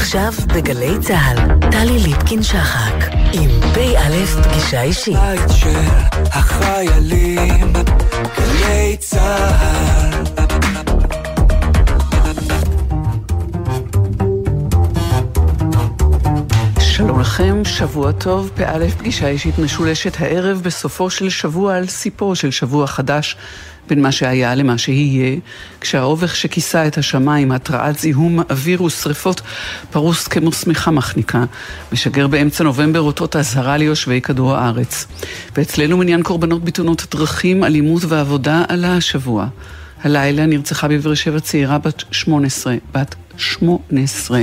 [0.00, 2.94] עכשיו בגלי צה"ל, טלי ליפקין-שחק,
[3.32, 5.16] עם פ"א פגישה אישית.
[5.16, 5.80] בית של
[6.32, 7.72] החיילים,
[8.38, 10.24] גלי צה"ל.
[16.80, 22.50] שלום לכם, שבוע טוב, פ"א פגישה אישית משולשת הערב בסופו של שבוע על סיפו של
[22.50, 23.36] שבוע חדש
[23.90, 25.36] בין מה שהיה למה שיהיה,
[25.80, 29.40] כשהאובך שכיסה את השמיים, התרעת זיהום אוויר ושרפות,
[29.90, 31.44] פרוס כמו שמיכה מחניקה,
[31.92, 35.06] משגר באמצע נובמבר אותות אזהרה ליושבי כדור הארץ.
[35.56, 39.46] ואצלנו מניין קורבנות בתאונות דרכים, אלימות ועבודה עלה השבוע.
[40.02, 44.42] הלילה נרצחה בבאר שבע צעירה בת 18, בת 18,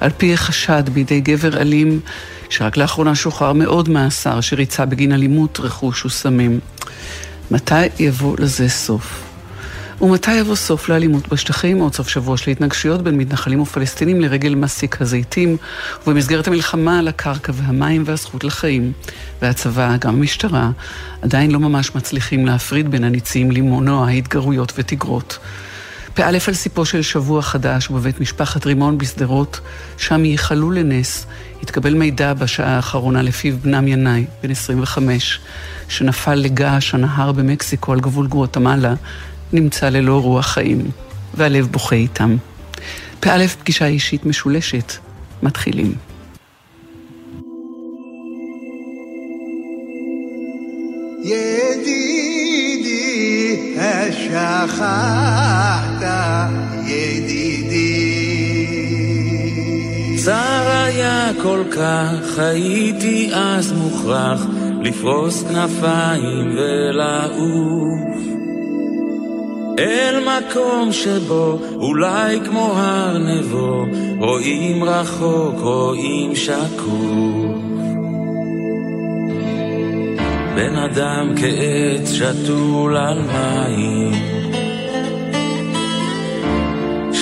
[0.00, 2.00] על פי החשד בידי גבר אלים,
[2.48, 6.60] שרק לאחרונה שוחרר מאוד מאסר שריצה בגין אלימות, רכוש וסמים.
[7.50, 9.32] מתי יבוא לזה סוף?
[10.02, 15.02] ומתי יבוא סוף לאלימות בשטחים, עוד סוף שבוע של התנגשויות בין מתנחלים ופלסטינים לרגל מסיק
[15.02, 15.56] הזיתים,
[16.06, 18.92] ובמסגרת המלחמה על הקרקע והמים והזכות לחיים.
[19.42, 20.70] והצבא, גם המשטרה,
[21.22, 25.38] עדיין לא ממש מצליחים להפריד בין הניצים למנוע התגרויות ותגרות.
[26.14, 29.60] פא על סיפו של שבוע חדש בבית משפחת רימון בשדרות,
[29.98, 31.26] שם ייחלו לנס,
[31.62, 35.40] התקבל מידע בשעה האחרונה לפיו בנם ינאי, בן 25,
[35.88, 38.94] שנפל לגעש הנהר במקסיקו על גבול גואטמלה,
[39.52, 40.90] נמצא ללא רוח חיים,
[41.34, 42.36] והלב בוכה איתם.
[43.20, 44.92] פא פגישה אישית משולשת,
[45.42, 45.94] מתחילים.
[51.24, 52.36] ידידי,
[54.12, 56.02] שכחת,
[56.86, 57.61] ידידי.
[60.24, 64.46] צר היה כל כך, הייתי אז מוכרח
[64.82, 68.00] לפרוס כנפיים ולעוף.
[69.78, 73.84] אל מקום שבו אולי כמו הר נבו
[74.18, 77.56] רואים רחוק, רואים שקוף.
[80.56, 84.31] בן אדם כעץ שתול על מים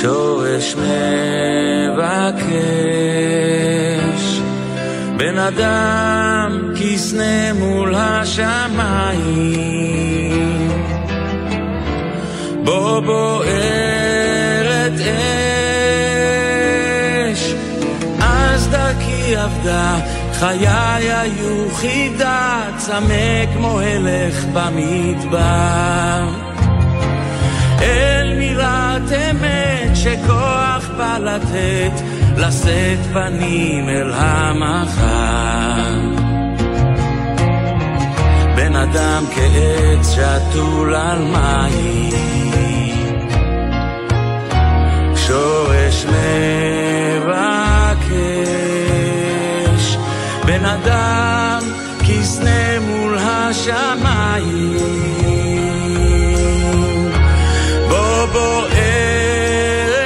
[0.00, 2.40] שורש מבקש.
[5.16, 9.20] בן אדם כסנה מול השמיים.
[12.64, 14.92] בו בוערת
[17.32, 17.54] אש.
[18.20, 19.98] אז דרכי עבדה
[20.32, 20.68] חיי
[21.12, 26.28] היו חידה צמא כמו הלך במדבר.
[27.82, 31.92] אל מילת אמת שכוח בא לתת
[32.36, 36.00] לשאת פנים אל המחר.
[38.56, 42.10] בן אדם כעץ שתול על מים,
[45.16, 46.16] שורש מבקש.
[50.46, 51.60] בן אדם
[52.06, 55.19] כסנה מול השמיים
[58.32, 59.99] יצאתי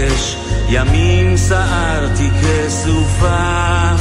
[0.00, 0.36] לבקש,
[0.68, 3.96] ימים סערתי כסופה.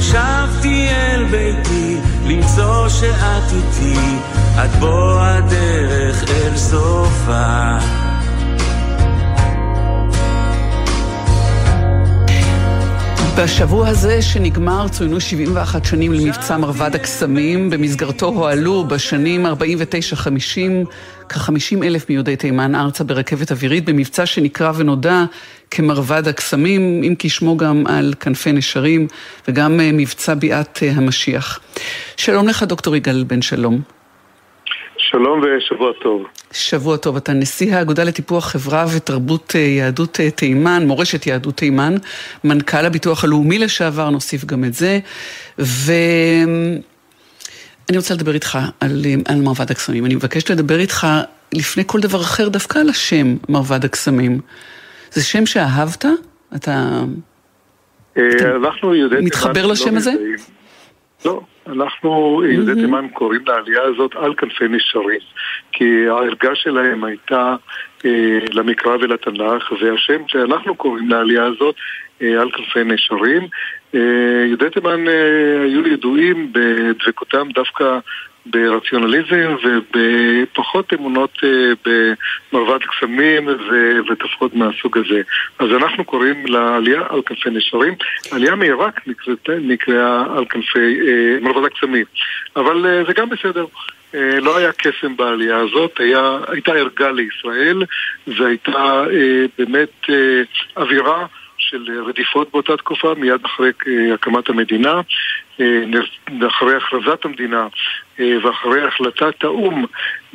[0.00, 3.98] שבתי אל ביתי, למצוא שאת איתי,
[4.56, 7.97] עד בוא הדרך אל סופה.
[13.42, 19.50] בשבוע הזה שנגמר צוינו 71 שנים למבצע מרבד הקסמים, במסגרתו הועלו בשנים 49-50
[21.28, 25.24] כ-50 אלף מיהודי תימן ארצה ברכבת אווירית, במבצע שנקרא ונודע
[25.70, 29.06] כמרבד הקסמים, אם כי שמו גם על כנפי נשרים,
[29.48, 31.60] וגם אה, מבצע ביאת אה, המשיח.
[32.16, 33.97] שלום לך דוקטור יגאל בן שלום.
[34.98, 36.22] שלום ושבוע טוב.
[36.52, 41.94] שבוע טוב, אתה נשיא האגודה לטיפוח חברה ותרבות אה, יהדות אה, תימן, מורשת יהדות תימן,
[42.44, 44.98] מנכ"ל הביטוח הלאומי לשעבר, נוסיף גם את זה.
[45.58, 46.82] ואני
[47.96, 50.06] רוצה לדבר איתך על, אה, על מרבד הקסמים.
[50.06, 51.06] אני מבקשת לדבר איתך
[51.52, 54.40] לפני כל דבר אחר, דווקא על השם מרבד הקסמים.
[55.12, 56.04] זה שם שאהבת?
[56.56, 57.02] אתה...
[58.64, 59.24] אנחנו יודעים...
[59.24, 60.12] מתחבר לשם הזה?
[61.24, 61.40] לא,
[61.72, 65.20] אנחנו, יהודי תימן, קוראים לעלייה הזאת על כנפי נשרים.
[65.72, 67.56] כי הערגה שלהם הייתה
[68.04, 71.74] אה, למקרא ולתנ"ך, והשם שאנחנו קוראים לעלייה הזאת
[72.22, 73.42] אה, על כנפי נשרים.
[73.94, 77.98] אה, יהודי תימן אה, היו ידועים בדבקותם דווקא
[78.50, 81.48] ברציונליזם ובפחות אמונות אה,
[82.52, 83.48] במרבד קסמים
[84.10, 85.22] ותפחות מהסוג הזה.
[85.58, 87.94] אז אנחנו קוראים לעלייה על כנפי נשרים.
[88.30, 89.00] עלייה מעיראק
[89.48, 92.04] נקראה על כנפי אה, מרבד הקסמים.
[92.56, 93.66] אבל אה, זה גם בסדר.
[94.14, 97.82] לא היה קסם בעלייה הזאת, היה, הייתה ערגה לישראל
[98.26, 99.04] והייתה
[99.58, 100.06] באמת
[100.76, 101.26] אווירה
[101.70, 103.72] של רדיפות באותה תקופה, מיד אחרי
[104.14, 105.00] הקמת המדינה,
[106.46, 107.66] אחרי הכרזת המדינה
[108.18, 109.84] ואחרי החלטת האו"ם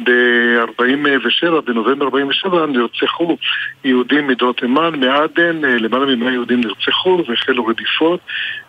[0.03, 3.37] ב-47, בנובמבר 47, נרצחו
[3.83, 8.19] יהודים מדור תימן, מעדן, למעלה ממאה יהודים נרצחו והחלו רדיפות,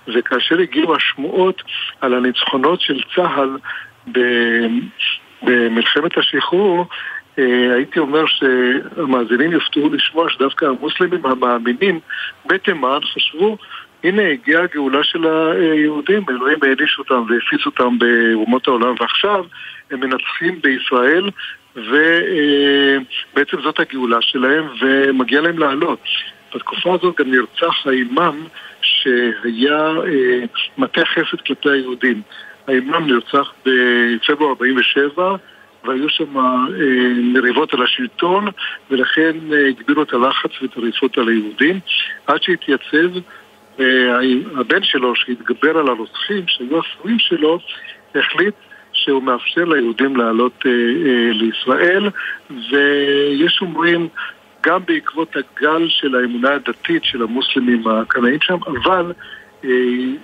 [0.09, 1.63] וכאשר הגיעו השמועות
[2.01, 3.59] על הניצחונות של צה"ל
[5.43, 6.87] במלחמת השחרור,
[7.37, 12.01] הייתי אומר שהמאזינים יופתעו לשמוע שדווקא המוסלמים המאמינים
[12.47, 13.57] בתימן חשבו
[14.05, 19.45] הנה הגיעה הגאולה של היהודים, אלוהים העניש אותם והפיץ אותם באומות העולם ועכשיו
[19.91, 21.31] הם מנצחים בישראל
[21.77, 26.05] ובעצם זאת הגאולה שלהם ומגיע להם לעלות.
[26.55, 28.45] בתקופה הזאת גם נרצח האימאם
[28.81, 29.93] שהיה
[30.79, 32.23] מטה חסד כלפי היהודים.
[32.69, 35.37] האימאם נרצח בפברואר 47
[35.85, 36.35] והיו שם
[37.33, 38.49] מריבות על השלטון
[38.91, 39.37] ולכן
[39.69, 41.81] הגבילו את הלחץ ואת הריצות על היהודים
[42.27, 43.21] עד שהתייצב
[44.57, 47.59] הבן שלו שהתגבר על הרוצחים שהיו הסורים שלו
[48.15, 48.55] החליט
[48.93, 50.65] שהוא מאפשר ליהודים לעלות
[51.33, 52.11] לישראל
[52.71, 54.09] ויש אומרים
[54.63, 59.13] גם בעקבות הגל של האמונה הדתית של המוסלמים הקנאים שם אבל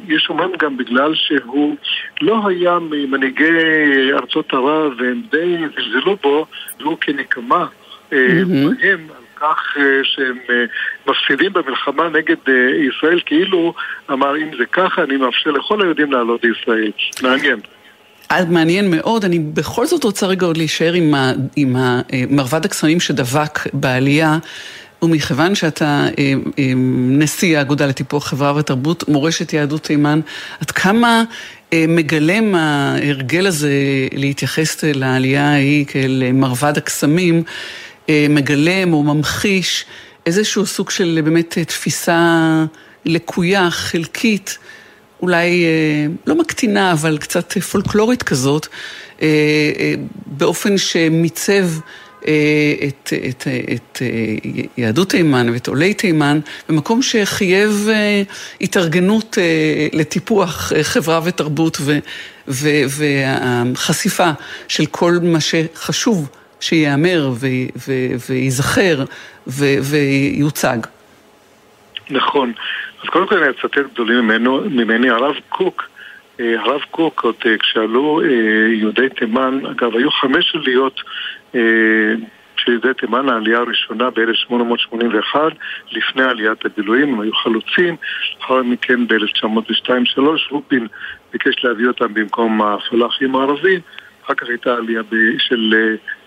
[0.08, 1.76] יש אומרים גם בגלל שהוא
[2.20, 6.46] לא היה ממנהיגי ארצות ערב והם די זלזלו בו
[6.81, 7.66] והוא כנקמה
[8.10, 10.38] בהם על כך שהם
[11.06, 12.36] מפסידים במלחמה נגד
[12.88, 13.74] ישראל כאילו
[14.10, 16.91] אמר אם זה ככה אני מאפשר לכל היהודים לעלות לישראל.
[17.22, 17.60] מעניין.
[18.48, 21.76] מעניין מאוד, אני בכל זאת רוצה רגע עוד להישאר עם, ה, עם
[22.31, 24.38] מרבד הקסמים שדבק בעלייה.
[25.02, 26.72] ומכיוון שאתה אה, אה,
[27.08, 30.20] נשיא האגודה לטיפוח חברה ותרבות, מורשת יהדות תימן,
[30.60, 31.24] עד כמה
[31.72, 33.72] אה, מגלם ההרגל הזה
[34.12, 37.42] להתייחס לעלייה ההיא כאל מרבד הקסמים,
[38.28, 39.84] מגלם או ממחיש
[40.26, 42.64] איזשהו סוג של באמת תפיסה
[43.04, 44.58] לקויה, חלקית,
[45.22, 45.64] אולי
[46.26, 48.66] לא מקטינה, אבל קצת פולקלורית כזאת,
[50.26, 51.64] באופן שמיצב
[52.22, 54.08] את, את, את אה,
[54.77, 58.22] יהדות תימן ואת עולי תימן במקום שחייב אה,
[58.60, 59.39] התארגנות
[59.93, 61.98] לטיפוח חברה ותרבות ו,
[62.48, 64.31] ו, והחשיפה
[64.69, 67.31] של כל מה שחשוב שייאמר
[68.29, 69.05] וייזכר
[69.91, 70.79] ויוצג.
[72.10, 72.53] נכון.
[73.03, 75.91] אז קודם כל אני אצטט גדולים ממנו, ממני, הרב קוק.
[76.39, 78.20] הרב קוק, עוד כשעלו
[78.81, 81.00] יהודי תימן, אגב, היו חמש עליות
[82.56, 85.36] של יהודי תימן, העלייה הראשונה ב-1881,
[85.92, 87.96] לפני עליית הבילויים, הם היו חלוצים,
[88.40, 90.86] לאחר מכן ב-1902-1903 רופין
[91.32, 93.80] ביקש להביא אותם במקום הפלאחים הערבים,
[94.24, 95.02] אחר כך הייתה עלייה
[95.38, 95.74] של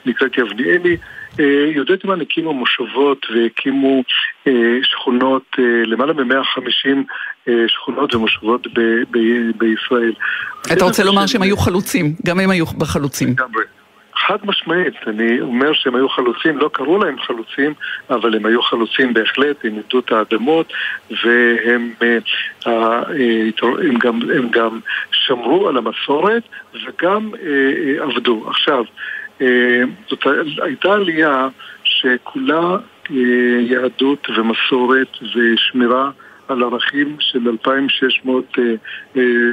[0.05, 0.97] נקראת יבניאלי.
[1.75, 4.03] יהודי תימן הקימו מושבות והקימו
[4.83, 8.67] שכונות, למעלה מ-150 שכונות ומושבות
[9.57, 10.13] בישראל.
[10.73, 13.29] אתה רוצה לומר שהם היו חלוצים, גם הם היו בחלוצים.
[13.29, 13.63] לגמרי.
[14.15, 17.73] חד משמעית, אני אומר שהם היו חלוצים, לא קראו להם חלוצים,
[18.09, 20.73] אבל הם היו חלוצים בהחלט, הם איבדו את האדמות
[21.23, 22.17] והם אה,
[22.67, 23.01] אה,
[23.61, 24.79] הם גם, הם גם
[25.11, 26.43] שמרו על המסורת
[26.73, 27.31] וגם
[27.99, 28.45] עבדו.
[28.49, 28.83] עכשיו,
[30.09, 30.27] זאת
[30.61, 31.47] הייתה עלייה
[31.83, 32.77] שכולה
[33.59, 36.11] יהדות ומסורת ושמירה
[36.47, 38.57] על ערכים של 2,600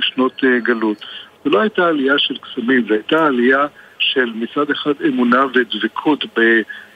[0.01, 1.05] שנות גלות.
[1.45, 3.67] זו לא הייתה עלייה של קסמים, זו הייתה עלייה
[4.13, 6.25] של מצד אחד אמונה ודבקות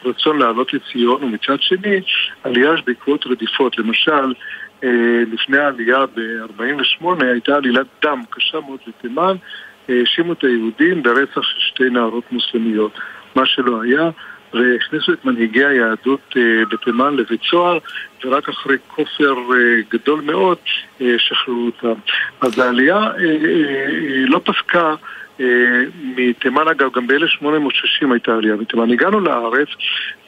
[0.05, 2.01] ברצון לעלות לציון, ומצד שני
[2.43, 3.79] עלייה בעקבות רדיפות.
[3.79, 4.33] למשל,
[4.85, 9.37] אה, לפני העלייה ב-48' הייתה עלילת דם קשה מאוד לתימן,
[9.89, 12.99] האשימו את היהודים ברצח של שתי נערות מוסלמיות.
[13.35, 14.11] מה שלא היה,
[14.55, 17.79] והכניסו את מנהיגי היהדות אה, בתימן לבית סוהר,
[18.25, 20.59] ורק אחרי כופר אה, גדול מאוד
[21.19, 22.01] שחררו אותם.
[22.41, 23.11] אז העלייה
[24.27, 24.95] לא פסקה
[26.17, 28.91] מתימן אגב, גם ב-1860 הייתה עלייה מתימן.
[28.91, 29.69] הגענו לארץ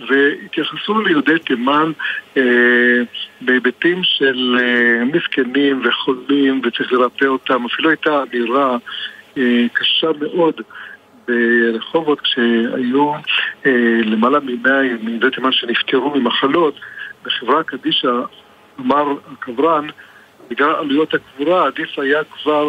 [0.08, 1.92] והתייחסו ליהודי תימן
[2.36, 2.42] אה,
[3.40, 7.64] בהיבטים של אה, מסכנים וחולים וצריך לרפא אותם.
[7.64, 8.76] אפילו הייתה אמירה
[9.38, 10.60] אה, קשה מאוד
[11.28, 13.12] ברחובות כשהיו
[13.66, 16.74] אה, למעלה ממאה מיהודי תימן שנפטרו ממחלות.
[17.24, 18.20] בחברה קדישא
[18.80, 19.86] אמר הקברן,
[20.50, 22.68] בגלל עלויות הקבורה עדיף היה כבר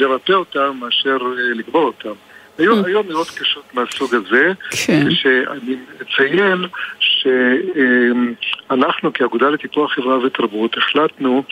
[0.00, 2.14] לרפא אותם מאשר אה, לגבור אותם.
[2.58, 2.86] היו, mm.
[2.86, 4.52] היו אמירות קשות מהסוג הזה,
[4.86, 5.10] כן.
[5.10, 6.64] שאני אציין
[8.68, 11.42] שאנחנו כאגודה לטיפוח חברה ותרבות החלטנו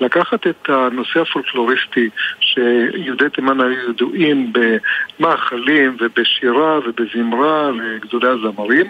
[0.00, 2.08] לקחת את הנושא הפולקלוריסטי
[2.40, 8.86] שיהודי תימן היו ידועים במאכלים ובשירה ובזמרה וגדולי הזמרים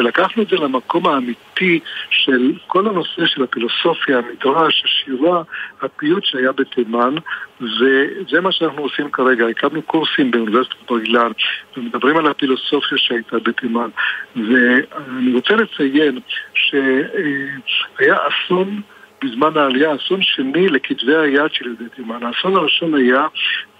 [0.00, 1.80] ולקחנו את זה למקום האמיתי
[2.10, 5.42] של כל הנושא של הפילוסופיה, המדרש, השירה,
[5.82, 7.14] הפיוט שהיה בתימן
[7.60, 9.46] וזה מה שאנחנו עושים כרגע.
[9.46, 11.30] הקמנו קורסים באוניברסיטת בר אילן
[11.76, 13.88] ומדברים על הפילוסופיה שהייתה בתימן
[14.36, 16.18] ואני רוצה לציין
[16.54, 18.80] שהיה אסון
[19.24, 22.22] בזמן העלייה, אסון שני לכתבי היד של יהודי תימן.
[22.22, 23.26] האסון הראשון היה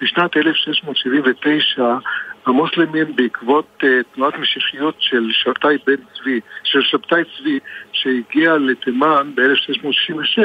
[0.00, 1.94] בשנת 1679,
[2.46, 7.58] המוסלמים בעקבות uh, תנועת משיחיות של שבתאי בן צבי, של שבתאי צבי,
[7.92, 10.40] שהגיע לתימן ב-1666,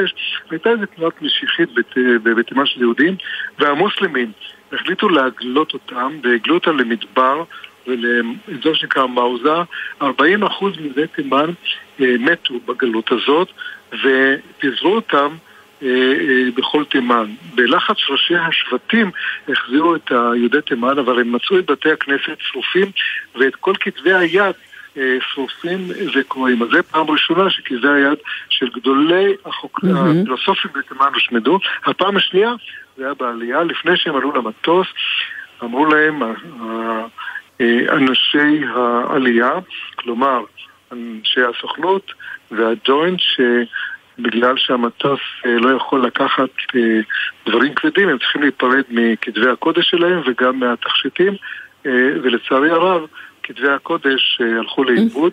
[0.50, 1.68] הייתה איזו תנועת משיחית
[2.22, 3.16] בתימן של יהודים,
[3.58, 4.32] והמוסלמים
[4.72, 7.44] החליטו להגלות אותם, והגלו אותם למדבר
[7.86, 9.54] ולאזור שנקרא מאוזה,
[10.02, 10.04] 40%
[10.80, 11.50] מיהודי תימן
[12.00, 13.48] אה, מתו בגלות הזאת
[13.92, 15.45] ופיזרו אותם אה, אה,
[16.54, 17.34] בכל תימן.
[17.54, 19.10] בלחץ ראשי השבטים
[19.48, 22.90] החזירו את יהודי תימן, אבל הם מצאו את בתי הכנסת שרופים
[23.34, 24.54] ואת כל כתבי היד
[25.20, 26.62] שרופים וקרואים.
[26.62, 28.18] אז זו פעם ראשונה שכתבי היד
[28.48, 29.34] של גדולי.
[29.44, 31.58] הפילוסופים בתימן הושמדו.
[31.86, 32.52] הפעם השנייה
[32.96, 34.86] זה היה בעלייה, לפני שהם עלו למטוס,
[35.62, 36.22] אמרו להם
[37.88, 39.52] אנשי העלייה,
[39.96, 40.40] כלומר
[40.92, 42.12] אנשי הסוכנות
[42.50, 43.20] והג'וינט
[44.18, 46.80] שבגלל שהמטוס אה, לא יכול לקחת אה,
[47.46, 51.32] דברים כבדים הם צריכים להיפרד מכתבי הקודש שלהם וגם מהתכשיטים
[51.86, 51.90] אה,
[52.22, 53.02] ולצערי הרב
[53.42, 55.32] כתבי הקודש הלכו לאיבוד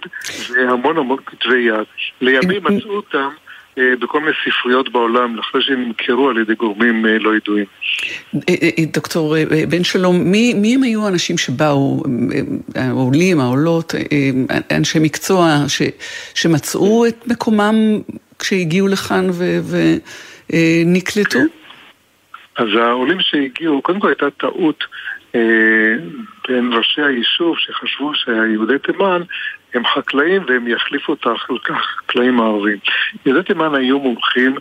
[0.49, 1.85] והמון המון כתבי יד.
[2.21, 3.29] לימים מצאו אותם
[3.77, 7.65] בכל מיני ספריות בעולם, אחרי שהם נמכרו על ידי גורמים לא ידועים.
[8.93, 9.35] דוקטור
[9.69, 12.03] בן שלום, מי, מי הם היו האנשים שבאו,
[12.75, 13.93] העולים, העולות,
[14.71, 15.81] אנשי מקצוע, ש,
[16.33, 18.01] שמצאו את מקומם
[18.43, 19.27] כשהגיעו לכאן
[20.49, 21.39] ונקלטו?
[22.55, 24.83] אז העולים שהגיעו, קודם כל הייתה טעות
[26.47, 29.21] בין ראשי היישוב שחשבו שהיהודי תימן
[29.73, 31.27] הם חקלאים והם יחליפו את
[31.69, 32.77] החקלאים הערבים.
[33.25, 34.55] יהודי תימן היו מומחים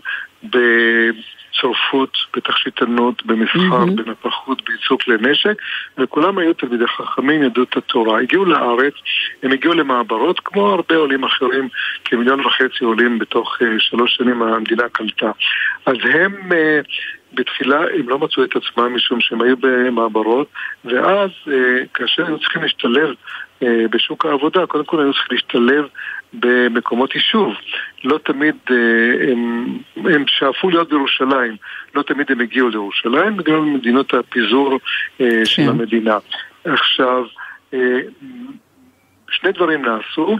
[1.52, 4.02] בצורפות, בתכשיטנות, במסחר, mm-hmm.
[4.04, 5.54] בנפחות, בייצור כלי נשק,
[5.98, 8.20] וכולם היו תלמידי חכמים, ידעו את התורה.
[8.20, 8.94] הגיעו לארץ,
[9.42, 11.68] הם הגיעו למעברות, כמו הרבה עולים אחרים,
[12.04, 15.30] כמיליון וחצי עולים בתוך uh, שלוש שנים המדינה קלטה.
[15.86, 16.34] אז הם...
[16.50, 16.86] Uh,
[17.34, 20.46] בתחילה הם לא מצאו את עצמם משום שהם היו במעברות
[20.84, 21.30] ואז
[21.94, 23.14] כאשר הם צריכים להשתלב
[23.62, 25.84] אה, בשוק העבודה, קודם כל היו צריכים להשתלב
[26.34, 27.54] במקומות יישוב.
[28.04, 31.56] לא תמיד אה, הם, הם שאפו להיות בירושלים,
[31.94, 34.78] לא תמיד הם הגיעו לירושלים, בגלל מדינות הפיזור
[35.20, 35.68] אה, של כן.
[35.68, 36.18] המדינה.
[36.64, 37.24] עכשיו,
[39.30, 40.36] שני דברים נעשו.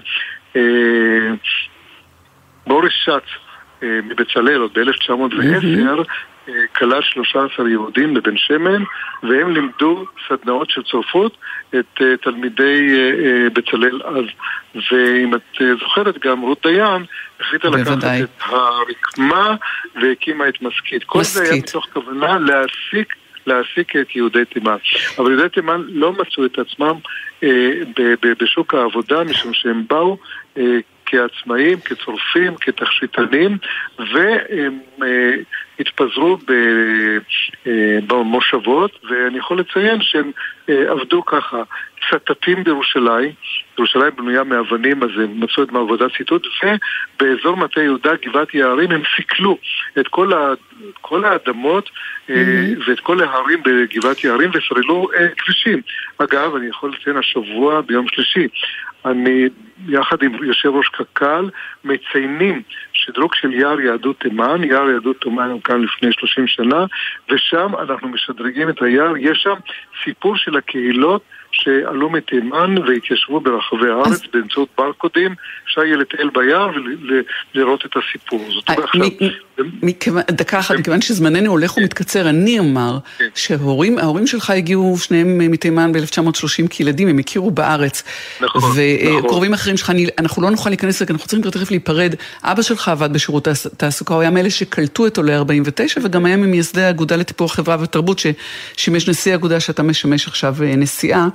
[2.66, 3.24] בוריס שץ
[3.82, 6.02] מבצלאל עוד ב-1910
[6.74, 8.82] כלל 13 יהודים בבן שמן,
[9.22, 11.36] והם לימדו סדנאות של צורפות
[11.70, 14.24] את uh, תלמידי uh, בצלאל אז.
[14.74, 17.04] ואם את זוכרת, גם רות דיין
[17.40, 19.56] החליטה לקחת את הרקמה
[20.02, 21.04] והקימה את מסכית.
[21.04, 21.22] כל.
[21.22, 23.14] זה היה מתוך כוונה להסיק
[23.46, 24.76] להעסיק את יהודי תימן.
[25.18, 26.94] אבל יהודי תימן לא מצאו את עצמם
[27.42, 27.70] אה,
[28.40, 30.18] בשוק העבודה משום שהם באו
[30.58, 33.58] אה, כעצמאים, כצורפים, כתכשיטנים,
[33.98, 35.34] והם אה,
[35.80, 36.38] התפזרו
[37.66, 40.30] אה, במושבות, ואני יכול לציין שהם
[40.68, 41.62] אה, עבדו ככה,
[42.10, 43.30] צטטים בירושלים,
[43.78, 49.02] ירושלים בנויה מאבנים, אז הם מצאו את מעבודת ציטוט, ובאזור מטה יהודה, גבעת יערים, הם
[49.16, 49.58] סיכלו
[49.98, 50.52] את כל, ה,
[51.00, 52.32] כל האדמות mm-hmm.
[52.86, 55.80] ואת כל ההרים בגבעת יערים וסרלו כבישים.
[56.18, 58.48] אגב, אני יכול לציין השבוע ביום שלישי,
[59.04, 59.48] אני
[59.88, 61.48] יחד עם יושב ראש קק"ל
[61.84, 62.62] מציינים
[63.04, 66.86] שדרוג של יער יהדות תימן, יער יהדות תימן כאן לפני 30 שנה,
[67.30, 69.54] ושם אנחנו משדרגים את היער, יש שם
[70.04, 74.22] סיפור של הקהילות שעלו מתימן והתיישבו ברחבי הארץ אז...
[74.32, 76.70] באמצעות ברקודים, אפשר יהיה לטייל ביער
[77.54, 78.46] ולראות את הסיפור.
[78.54, 79.08] זאת אומרת עכשיו...
[80.30, 83.28] דקה אחת, מכיוון שזמננו הולך ומתקצר, אני אומר כן.
[83.34, 88.02] שההורים שלך הגיעו שניהם מתימן ב-1930 כילדים, הם הכירו בארץ.
[88.40, 89.24] נכון, נכון.
[89.24, 92.14] וקרובים אחרים שלך, אנחנו לא נוכל להיכנס לזה, אנחנו צריכים תכף להיפרד.
[92.44, 96.82] אבא שלך עבד בשירות התעסוקה, הוא היה מאלה שקלטו את עולי 49, וגם היה ממייסדי
[96.82, 98.20] האגודה לטיפוח חברה ותרבות,
[98.76, 101.28] ששימש נשיא האגודה שאתה משמש עכשיו אה, נשיאה.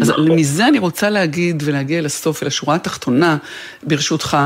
[0.00, 0.30] אז נכון.
[0.30, 3.36] מזה אני רוצה להגיד ולהגיע לסוף, אל השורה התחתונה,
[3.82, 4.36] ברשותך,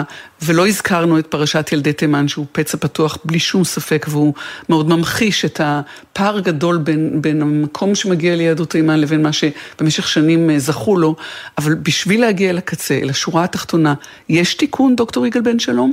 [0.42, 4.34] ולא הזכרנו את פרשת ילדי תימן, שהוא פצע פתוח בלי שום ספק, והוא
[4.68, 10.50] מאוד ממחיש את הפער הגדול בין, בין המקום שמגיע ליהדות תימן לבין מה שבמשך שנים
[10.50, 11.16] אה, זכו לו,
[11.58, 13.94] אבל בשביל להגיע לקצה, אל השורה התחתונה,
[14.28, 15.92] יש תיקון, דוקטור יגאל בן שלום?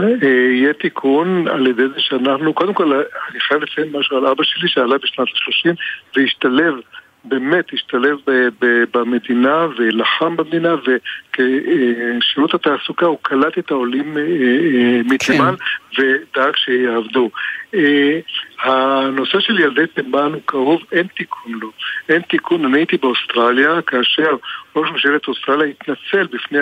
[0.00, 2.92] אה, יהיה תיקון על ידי זה שאנחנו, קודם כל
[3.30, 5.74] אני חייב לציין משהו על אבא שלי שעלה בשנת ה-30
[6.16, 6.74] והשתלב
[7.28, 8.18] באמת השתלב
[8.94, 15.54] במדינה ולחם במדינה וכשירות התעסוקה הוא קלט את העולים אה, אה, מתימן
[15.90, 16.02] כן.
[16.02, 17.30] ודאג שיעבדו.
[18.64, 21.70] אה, הנושא של ילדי תימן הוא קרוב, אין תיקון לו.
[22.08, 24.36] אין תיקון, אני הייתי באוסטרליה כאשר
[24.76, 26.58] ראש ממשלת אוסטרליה התנצל בפני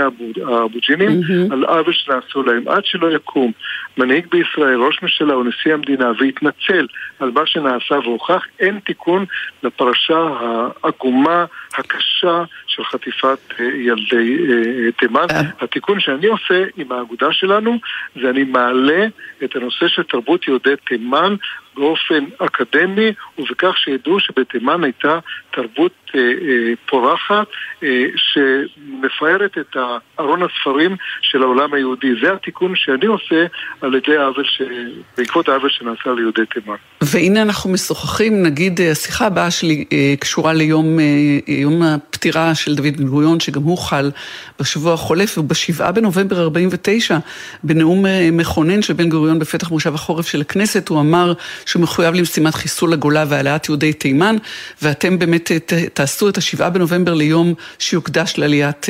[0.47, 1.53] האבוג'ינים mm-hmm.
[1.53, 2.69] על עוול שנעשו להם.
[2.69, 3.53] עד שלא יקום
[3.97, 6.87] מנהיג בישראל, ראש ממשלה או נשיא המדינה והתנצל
[7.21, 9.25] על מה שנעשה והוכח, אין תיקון
[9.63, 11.45] לפרשה העגומה,
[11.79, 15.27] הקשה של חטיפת אה, ילדי אה, תימן.
[15.61, 17.79] התיקון שאני עושה עם האגודה שלנו
[18.23, 19.07] זה אני מעלה
[19.45, 21.35] את הנושא של תרבות יהודי תימן
[21.77, 25.19] באופן אקדמי, ובכך שידעו שבתימן הייתה
[25.55, 27.47] תרבות אה, אה, פורחת
[27.83, 29.77] אה, שמפארת את
[30.21, 32.07] ארון הספרים של העולם היהודי.
[32.23, 33.47] זה התיקון שאני עושה
[33.81, 34.63] על ידי העוול, ש...
[35.19, 36.75] בעקבות העוול שנעשה ליהודי תימן.
[37.03, 39.85] והנה אנחנו משוחחים, נגיד השיחה הבאה שלי
[40.21, 40.99] קשורה ליום
[41.49, 44.11] יום הפטירה של דוד בן גוריון, שגם הוא חל
[44.61, 47.19] בשבוע החולף, ובשבעה בנובמבר 49,
[47.65, 51.33] בנאום מכונן של בן גוריון בפתח מושב החורף של הכנסת, הוא אמר
[51.67, 54.37] שהוא מחויב למשימת חיסול הגולה והעלאת יהודי תימן,
[54.83, 58.87] ואתם באמת ת, תעשו את השבעה בנובמבר ליום שיוקדש לעליית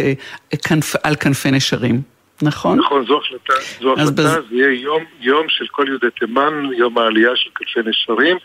[0.69, 2.15] כנפ, על כנפי נשרים.
[2.43, 2.79] נכון?
[2.79, 4.23] נכון, זו החלטה, זו החלטה, בז...
[4.23, 8.37] זה יהיה יום, יום של כל יהודי תימן, יום העלייה של כנפי נשרים,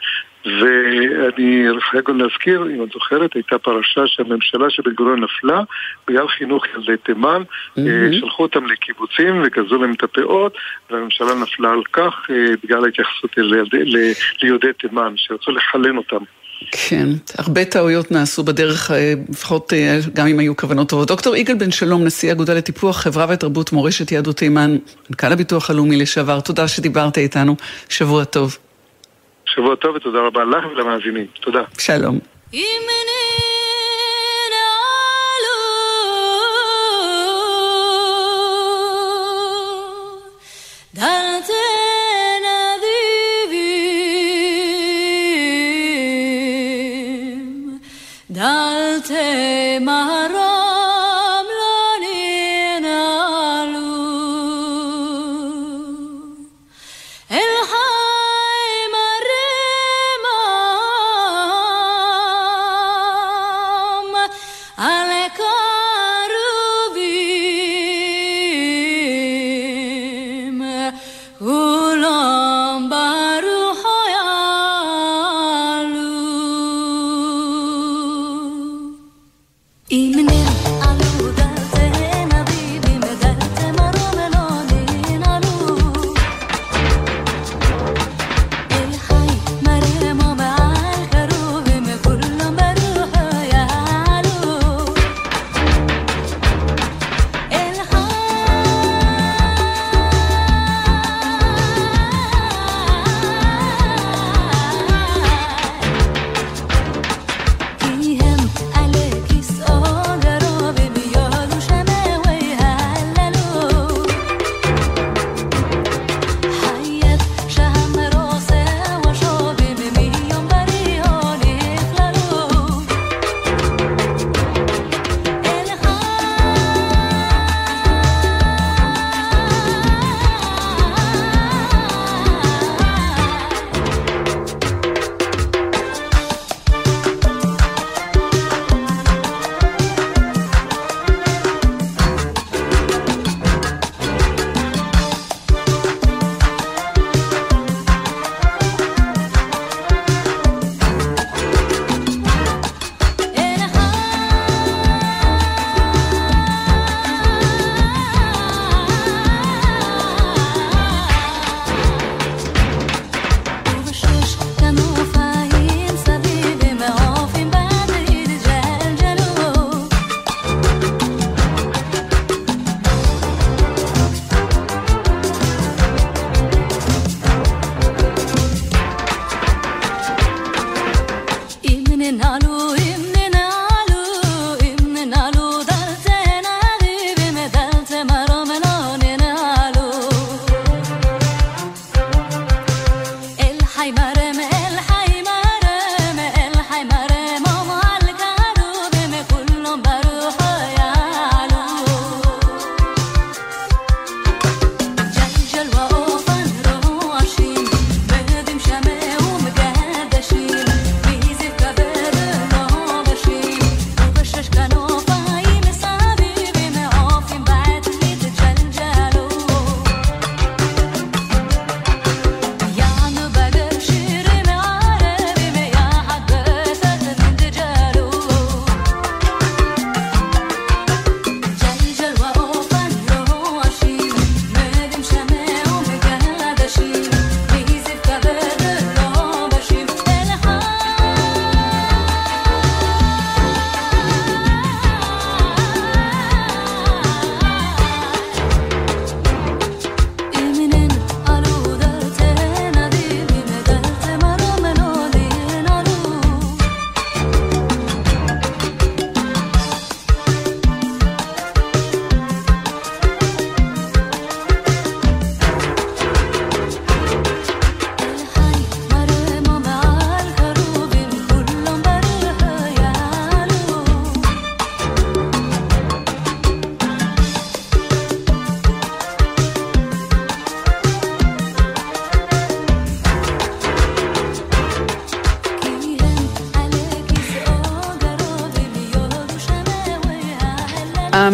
[0.46, 5.64] ואני חייב גם להזכיר, אם את זוכרת, הייתה פרשה שהממשלה של בן גוריון נפלה
[6.08, 7.82] בגלל חינוך ילדי תימן, mm-hmm.
[8.20, 10.58] שלחו אותם לקיבוצים וגזו להם את הפאות,
[10.90, 13.38] והממשלה נפלה על כך אה, בגלל ההתייחסות
[14.42, 16.24] ליהודי תימן, שרצו לחלן אותם.
[16.72, 19.74] כן, הרבה טעויות נעשו בדרך, אה, לפחות
[20.14, 21.08] גם אם היו כוונות טובות.
[21.08, 24.78] דוקטור יגאל בן שלום, נשיא האגודה לטיפוח חברה ותרבות מורשת יהדות תימן,
[25.10, 27.56] מנכ"ל הביטוח הלאומי לשעבר, תודה שדיברת איתנו,
[27.90, 28.58] שבוע טוב.
[29.46, 31.26] שבוע טוב ותודה רבה לך ולמאזינים.
[31.42, 31.62] תודה.
[31.78, 32.20] שלום.
[49.10, 50.39] te maro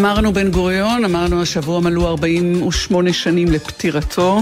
[0.05, 4.39] אמרנו בן גוריון, אמרנו השבוע מלאו 48 שנים לפטירתו.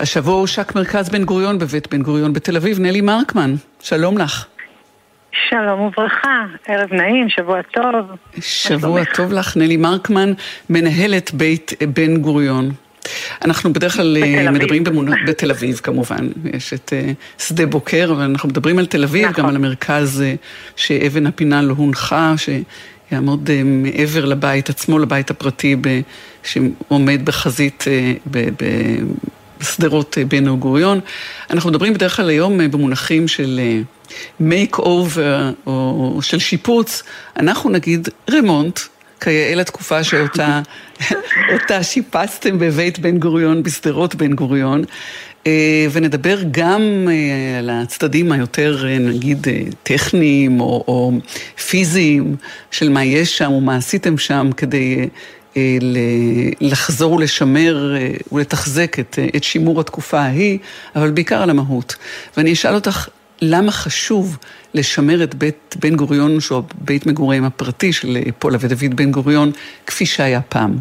[0.00, 2.80] השבוע הושק מרכז בן גוריון בבית בן גוריון בתל אביב.
[2.80, 4.46] נלי מרקמן, שלום לך.
[5.48, 8.06] שלום וברכה, ערב נעים, שבוע טוב.
[8.40, 10.32] שבוע טוב לך, נלי מרקמן,
[10.70, 12.70] מנהלת בית בן גוריון.
[13.44, 15.26] אנחנו בדרך כלל אה, מדברים במונ...
[15.26, 19.42] בתל אביב כמובן, יש את uh, שדה בוקר, אבל אנחנו מדברים על תל אביב, נכון.
[19.42, 22.34] גם על המרכז uh, שאבן הפינה לא הונחה,
[23.10, 26.00] שיעמוד אה, מעבר לבית עצמו, לבית הפרטי ב...
[26.42, 27.84] שעומד בחזית.
[28.30, 28.48] ב...
[29.60, 31.00] בשדרות בן גוריון.
[31.50, 33.60] אנחנו מדברים בדרך כלל היום במונחים של
[34.40, 37.02] makeover או של שיפוץ,
[37.36, 38.80] אנחנו נגיד רמונט.
[39.20, 40.62] כיאה לתקופה שאותה
[41.82, 44.84] שיפצתם בבית בן גוריון, בשדרות בן גוריון.
[45.46, 49.46] אה, ונדבר גם אה, על הצדדים היותר, אה, נגיד,
[49.82, 51.12] טכניים או, או
[51.68, 52.36] פיזיים
[52.70, 55.08] של מה יש שם או מה עשיתם שם כדי
[56.60, 57.96] לחזור ולשמר
[58.32, 60.58] ולתחזק את, את שימור התקופה ההיא,
[60.96, 61.96] אבל בעיקר על המהות.
[62.36, 63.08] ואני אשאל אותך,
[63.42, 64.38] למה חשוב
[64.74, 69.52] לשמר את בית בן גוריון, שהוא בית מגוריהם הפרטי של פולה ודוד בן גוריון,
[69.86, 70.78] כפי שהיה פעם?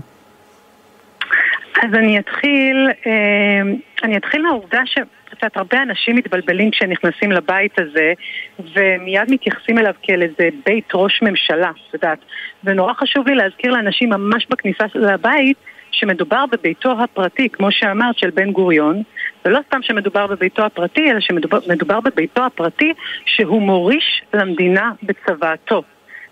[1.84, 3.62] אז אני אתחיל, אה,
[4.04, 8.14] אני אתחיל מהעובדה שקצת הרבה אנשים מתבלבלים כשנכנסים לבית הזה
[8.60, 12.20] ומיד מתייחסים אליו כאל איזה בית ראש ממשלה, את יודעת.
[12.64, 15.58] ונורא חשוב לי להזכיר לאנשים ממש בכניסה לבית
[15.92, 19.04] שמדובר בביתו הפרטי, כמו שאמרת, של בן גוריון,
[19.46, 22.94] ולא סתם שמדובר בביתו הפרטי, אלא שמדובר בביתו הפרטי
[23.26, 25.84] שהוא מוריש למדינה בצוואתו.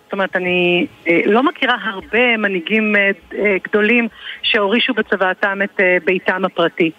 [0.08, 4.08] זאת אומרת, אני אה, לא מכירה הרבה מנהיגים אה, אה, גדולים
[4.42, 6.92] שהורישו בצוואתם את ביתם הפרטי.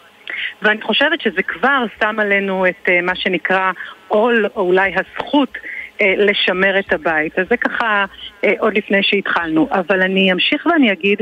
[0.63, 3.73] ואני חושבת שזה כבר שם עלינו את מה שנקרא
[4.09, 5.59] עול, או אולי הזכות,
[6.01, 7.39] לשמר את הבית.
[7.39, 8.05] אז זה ככה
[8.59, 9.69] עוד לפני שהתחלנו.
[9.73, 11.19] אבל אני אמשיך ואני אגיד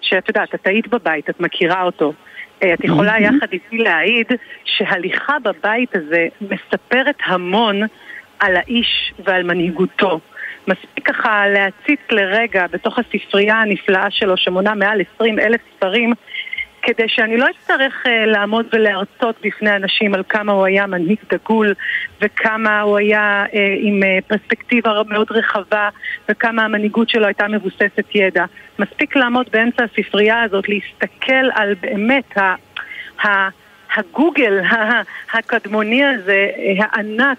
[0.00, 2.12] שאת יודעת, את היית בבית, את מכירה אותו.
[2.58, 4.26] את יכולה יחד איתי להעיד
[4.64, 7.82] שהליכה בבית הזה מספרת המון
[8.40, 10.20] על האיש ועל מנהיגותו.
[10.68, 16.12] מספיק ככה להציץ לרגע בתוך הספרייה הנפלאה שלו שמונה מעל 20 אלף ספרים
[16.82, 21.74] כדי שאני לא אצטרך uh, לעמוד ולהרצות בפני אנשים על כמה הוא היה מנהיג דגול
[22.20, 25.88] וכמה הוא היה uh, עם uh, פרספקטיבה מאוד רחבה
[26.28, 28.44] וכמה המנהיגות שלו הייתה מבוססת ידע.
[28.78, 32.54] מספיק לעמוד באמצע הספרייה הזאת, להסתכל על באמת ה...
[33.26, 33.48] ה
[33.96, 34.60] הגוגל
[35.34, 37.38] הקדמוני הזה, הענק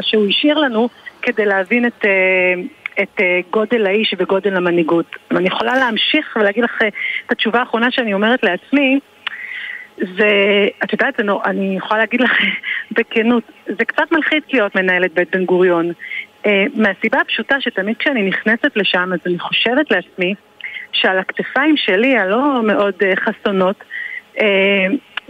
[0.00, 0.88] שהוא השאיר לנו,
[1.22, 2.54] כדי להבין את, אה,
[3.02, 5.16] את אה, גודל האיש וגודל המנהיגות.
[5.30, 6.88] ואני יכולה להמשיך ולהגיד לך אה,
[7.26, 9.00] את התשובה האחרונה שאני אומרת לעצמי,
[9.96, 10.28] זה,
[10.84, 12.32] את יודעת, נור, אני יכולה להגיד לך
[12.96, 15.92] בכנות, זה קצת מלחיץ להיות מנהלת בית בן גוריון.
[16.74, 20.34] מהסיבה הפשוטה שתמיד כשאני נכנסת לשם, אז אני חושבת לעצמי
[20.92, 23.84] שעל הכתפיים שלי, הלא מאוד חסונות,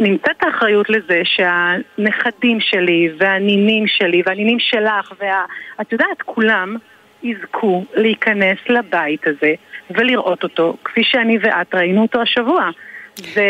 [0.01, 6.77] נמצאת האחריות לזה שהנכדים שלי והנינים שלי והנינים שלך ואת יודעת, כולם
[7.23, 9.55] יזכו להיכנס לבית הזה
[9.91, 12.71] ולראות אותו כפי שאני ואת ראינו אותו השבוע.
[13.17, 13.45] זה...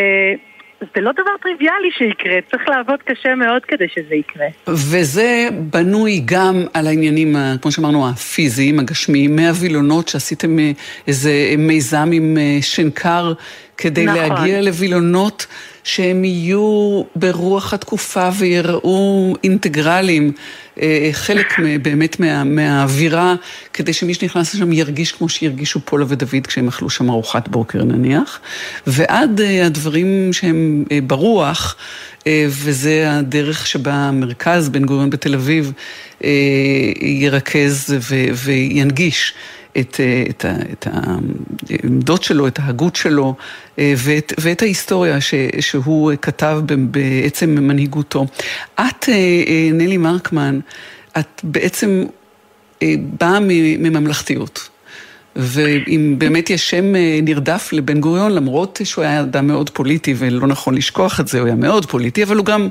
[0.95, 4.47] זה לא דבר טריוויאלי שיקרה, צריך לעבוד קשה מאוד כדי שזה יקרה.
[4.69, 10.71] וזה בנוי גם על העניינים, כמו שאמרנו, הפיזיים, הגשמיים, מהווילונות שעשיתם אה,
[11.07, 13.33] איזה מיזם עם אה, שנקר
[13.81, 14.19] כדי נכון.
[14.19, 15.47] להגיע לווילונות
[15.85, 20.33] שהם יהיו ברוח התקופה ויראו אינטגרליים,
[20.81, 23.35] אה, חלק באמת מה, מהאווירה,
[23.73, 28.41] כדי שמי שנכנס לשם ירגיש כמו שהרגישו פולה ודוד כשהם אכלו שם ארוחת בוקר נניח,
[28.87, 31.77] ועד אה, הדברים שהם אה, ברוח,
[32.49, 35.73] וזה הדרך שבה המרכז בן גוריון בתל אביב
[37.01, 37.95] ירכז
[38.45, 39.35] וינגיש.
[39.79, 43.35] את, אה, את, את העמדות שלו, את ההגות שלו
[43.79, 48.27] ואת, ואת ההיסטוריה ש, שהוא כתב בעצם מנהיגותו.
[48.75, 49.15] את, אה,
[49.47, 50.61] אה, נלי מרקמן,
[51.19, 52.05] את בעצם
[53.21, 54.69] באה מממלכתיות.
[55.37, 56.85] ואם באמת יש שם
[57.23, 61.47] נרדף לבן גוריון, למרות שהוא היה אדם מאוד פוליטי, ולא נכון לשכוח את זה, הוא
[61.47, 62.69] היה מאוד פוליטי, אבל הוא גם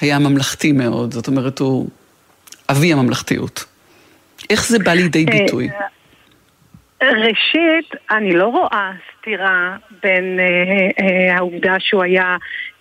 [0.00, 1.88] היה ממלכתי מאוד, זאת אומרת, הוא
[2.70, 3.64] אבי הממלכתיות.
[4.50, 5.68] איך זה בא לידי ביטוי?
[7.02, 10.44] ראשית, אני לא רואה סתירה בין אה,
[11.04, 12.36] אה, העובדה שהוא היה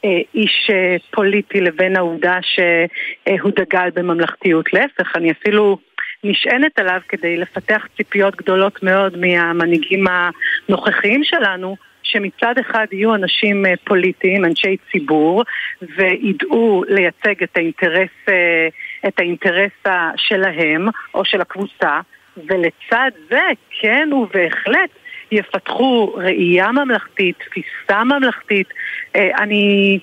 [0.05, 4.73] אה, איש אה, פוליטי לבין העובדה שהוא דגל בממלכתיות.
[4.73, 5.77] להפך, אני אפילו
[6.23, 11.75] נשענת עליו כדי לפתח ציפיות גדולות מאוד מהמנהיגים הנוכחיים שלנו.
[12.03, 15.43] שמצד אחד יהיו אנשים אה, פוליטיים, אנשי ציבור,
[15.81, 18.67] וידעו לייצג את האינטרס, אה,
[19.07, 19.71] את האינטרס
[20.17, 21.99] שלהם או של הקבוצה,
[22.37, 23.41] ולצד זה,
[23.81, 24.89] כן ובהחלט,
[25.31, 28.67] יפתחו ראייה ממלכתית, תפיסה ממלכתית.
[29.15, 29.99] אה, אני...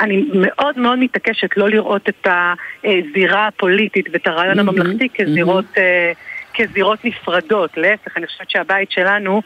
[0.00, 2.26] אני מאוד מאוד מתעקשת לא לראות את
[2.84, 6.54] הזירה הפוליטית ואת הרעיון mm-hmm, הממלכתי כזירות, mm-hmm.
[6.54, 7.76] כזירות נפרדות.
[7.76, 9.42] להפך, אני חושבת שהבית שלנו,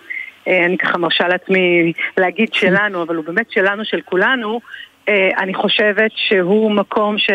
[0.48, 4.60] אה, אני ככה מרשה לעצמי להגיד שלנו, אבל הוא באמת שלנו, של כולנו,
[5.38, 7.30] אני חושבת שהוא מקום ש...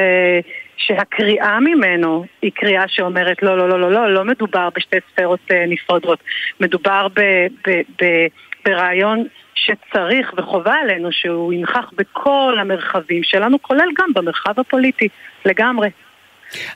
[0.80, 6.20] שהקריאה ממנו היא קריאה שאומרת לא, לא, לא, לא, לא, לא מדובר בשתי ספרות נפרדות.
[6.60, 7.22] מדובר ב,
[7.68, 8.28] ב, ב,
[8.66, 15.08] ברעיון שצריך וחובה עלינו שהוא ינכח בכל המרחבים שלנו, כולל גם במרחב הפוליטי,
[15.46, 15.90] לגמרי.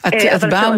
[0.08, 0.70] את, את באה...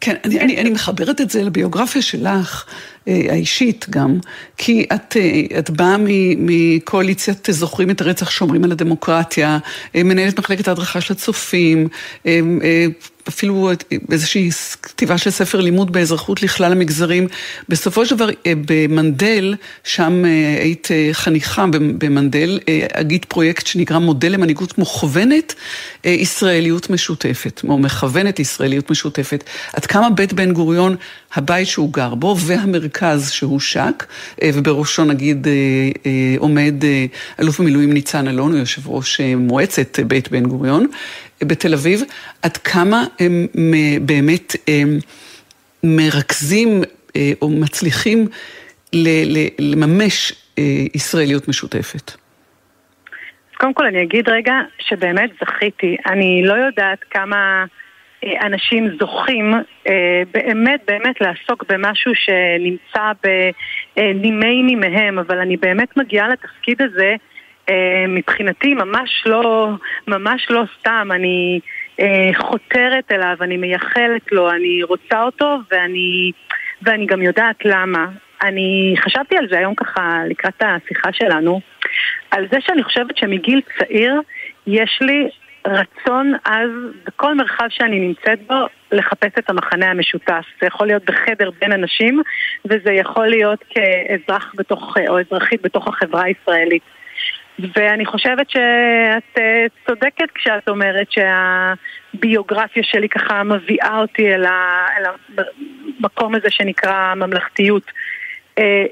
[0.00, 2.64] כן, אני, אני, אני מחברת את זה לביוגרפיה שלך,
[3.08, 4.18] אה, האישית גם,
[4.56, 5.96] כי את, אה, את באה
[6.38, 9.58] מקואליציית זוכרים את הרצח, שומרים על הדמוקרטיה,
[9.94, 11.88] אה, מנהלת מחלקת ההדרכה של הצופים,
[13.30, 13.70] אפילו
[14.12, 14.50] איזושהי
[14.82, 17.28] כתיבה של ספר לימוד באזרחות לכלל המגזרים.
[17.68, 18.28] בסופו של דבר,
[18.66, 20.24] במנדל, שם
[20.60, 22.58] היית חניכה במנדל,
[22.92, 25.54] אגיד פרויקט שנקרא מודל למנהיגות מוכוונת
[26.04, 29.44] ישראליות משותפת, או מכוונת ישראליות משותפת.
[29.72, 30.96] עד כמה בית בן גוריון,
[31.34, 34.06] הבית שהוא גר בו, והמרכז שהושק,
[34.42, 35.52] אה, ובראשו נגיד אה,
[36.06, 36.74] אה, עומד
[37.40, 40.86] אלוף במילואים ניצן אלון, הוא יושב ראש מועצת בית בן גוריון
[41.44, 42.00] בתל אביב,
[42.42, 43.46] עד כמה הם
[44.02, 44.56] באמת
[45.84, 46.82] מרכזים
[47.42, 48.26] או מצליחים
[49.58, 50.32] לממש
[50.94, 52.12] ישראליות משותפת.
[53.56, 55.96] קודם כל אני אגיד רגע שבאמת זכיתי.
[56.06, 57.64] אני לא יודעת כמה...
[58.24, 59.54] אה, אנשים זוכים
[59.88, 67.16] אה, באמת באמת לעסוק במשהו שנמצא בנימי נימיהם, אבל אני באמת מגיעה לתפקיד הזה אה,
[68.08, 69.68] מבחינתי ממש לא,
[70.08, 71.60] ממש לא סתם, אני
[72.34, 76.32] חותרת אליו, אני מייחלת לו, אני רוצה אותו ואני,
[76.82, 78.06] ואני גם יודעת למה.
[78.42, 81.60] אני חשבתי על זה היום ככה לקראת השיחה שלנו,
[82.30, 84.20] על זה שאני חושבת שמגיל צעיר
[84.66, 85.28] יש לי
[85.66, 86.70] רצון עז
[87.06, 88.54] בכל מרחב שאני נמצאת בו
[88.92, 90.44] לחפש את המחנה המשותף.
[90.60, 92.22] זה יכול להיות בחדר בין אנשים
[92.64, 96.82] וזה יכול להיות כאזרח בתוך, או אזרחית בתוך החברה הישראלית.
[97.58, 104.44] ואני חושבת שאת אה, צודקת כשאת אומרת שהביוגרפיה שלי ככה מביאה אותי אל,
[105.98, 107.82] המקום הזה שנקרא ממלכתיות.
[108.58, 108.84] אה,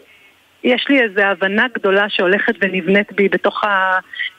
[0.64, 3.64] יש לי איזו הבנה גדולה שהולכת ונבנית בי בתוך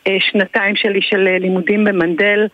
[0.05, 2.47] השנתיים שלי של לימודים במנדל,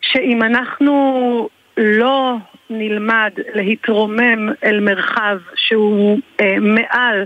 [0.00, 2.36] שאם אנחנו לא
[2.70, 7.24] נלמד להתרומם אל מרחב שהוא אה, מעל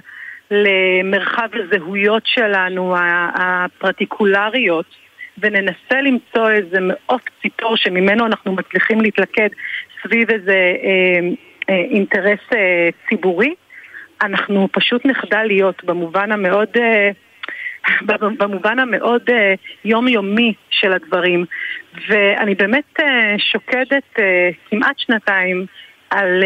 [0.51, 2.95] למרחב הזהויות שלנו,
[3.35, 4.87] הפרטיקולריות,
[5.39, 9.49] וננסה למצוא איזה מעוף ציפור שממנו אנחנו מצליחים להתלכד
[10.03, 11.29] סביב איזה אה,
[11.71, 13.55] אה, אינטרס אה, ציבורי,
[14.23, 16.69] אנחנו פשוט נחדל להיות במובן המאוד...
[16.77, 17.11] אה,
[18.39, 19.55] במובן המאוד אה,
[19.85, 21.45] יומיומי של הדברים.
[22.09, 24.19] ואני באמת אה, שוקדת
[24.71, 25.67] כמעט שנתיים
[26.11, 26.43] על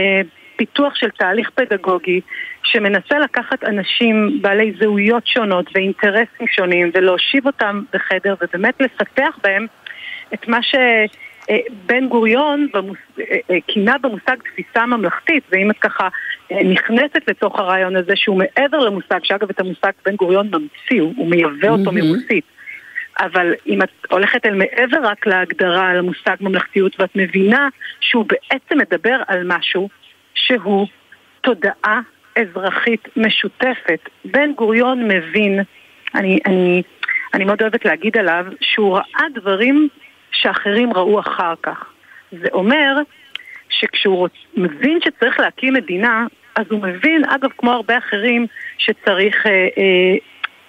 [0.57, 2.21] פיתוח של תהליך פדגוגי
[2.69, 9.67] שמנסה לקחת אנשים בעלי זהויות שונות ואינטרסים שונים ולהושיב אותם בחדר ובאמת לפתח בהם
[10.35, 10.75] את מה ש...
[11.51, 12.99] אה, גוריון במוס...
[13.21, 16.09] אה, אה, כינה במושג תפיסה ממלכתית, ואם את ככה
[16.51, 21.69] נכנסת לתוך הרעיון הזה שהוא מעבר למושג, שאגב את המושג בן גוריון ממציא, הוא מייבא
[21.69, 21.95] אותו mm-hmm.
[21.95, 22.45] מרוסית.
[23.21, 27.69] אבל אם את הולכת אל מעבר רק להגדרה על המושג ממלכתיות ואת מבינה
[28.01, 29.89] שהוא בעצם מדבר על משהו
[30.35, 30.87] שהוא
[31.41, 32.01] תודעה
[32.41, 34.09] אזרחית משותפת.
[34.25, 35.61] בן גוריון מבין,
[36.15, 36.83] אני, אני,
[37.35, 39.89] אני מאוד אוהבת להגיד עליו, שהוא ראה דברים
[40.33, 41.85] שאחרים ראו אחר כך.
[42.33, 42.97] זה אומר
[43.69, 44.33] שכשהוא רוצ...
[44.57, 48.47] מבין שצריך להקים מדינה, אז הוא מבין, אגב, כמו הרבה אחרים,
[48.79, 50.17] שצריך אה, אה,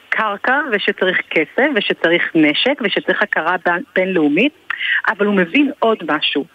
[0.10, 3.56] קרקע ושצריך כסף ושצריך נשק ושצריך הכרה
[3.96, 4.54] בינלאומית,
[5.08, 6.46] אבל הוא מבין עוד משהו.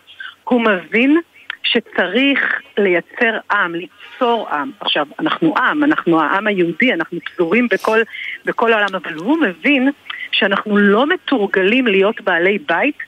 [0.44, 1.20] הוא מבין
[1.64, 4.70] שצריך לייצר עם, ליצור עם.
[4.80, 7.98] עכשיו, אנחנו עם, אנחנו העם היהודי, אנחנו פזורים בכל,
[8.44, 9.90] בכל העולם, אבל הוא מבין
[10.32, 12.98] שאנחנו לא מתורגלים להיות בעלי בית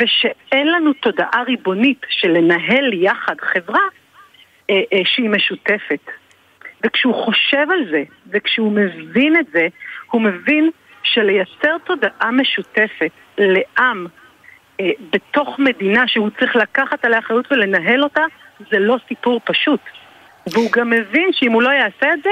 [0.00, 3.82] ושאין לנו תודעה ריבונית של לנהל יחד חברה
[4.70, 6.10] אה, אה, שהיא משותפת.
[6.84, 9.68] וכשהוא חושב על זה, וכשהוא מבין את זה,
[10.10, 10.70] הוא מבין
[11.02, 14.06] שלייצר תודעה משותפת לעם
[15.12, 18.22] בתוך מדינה שהוא צריך לקחת עליה אחריות ולנהל אותה,
[18.70, 19.80] זה לא סיפור פשוט.
[20.52, 22.30] והוא גם מבין שאם הוא לא יעשה את זה,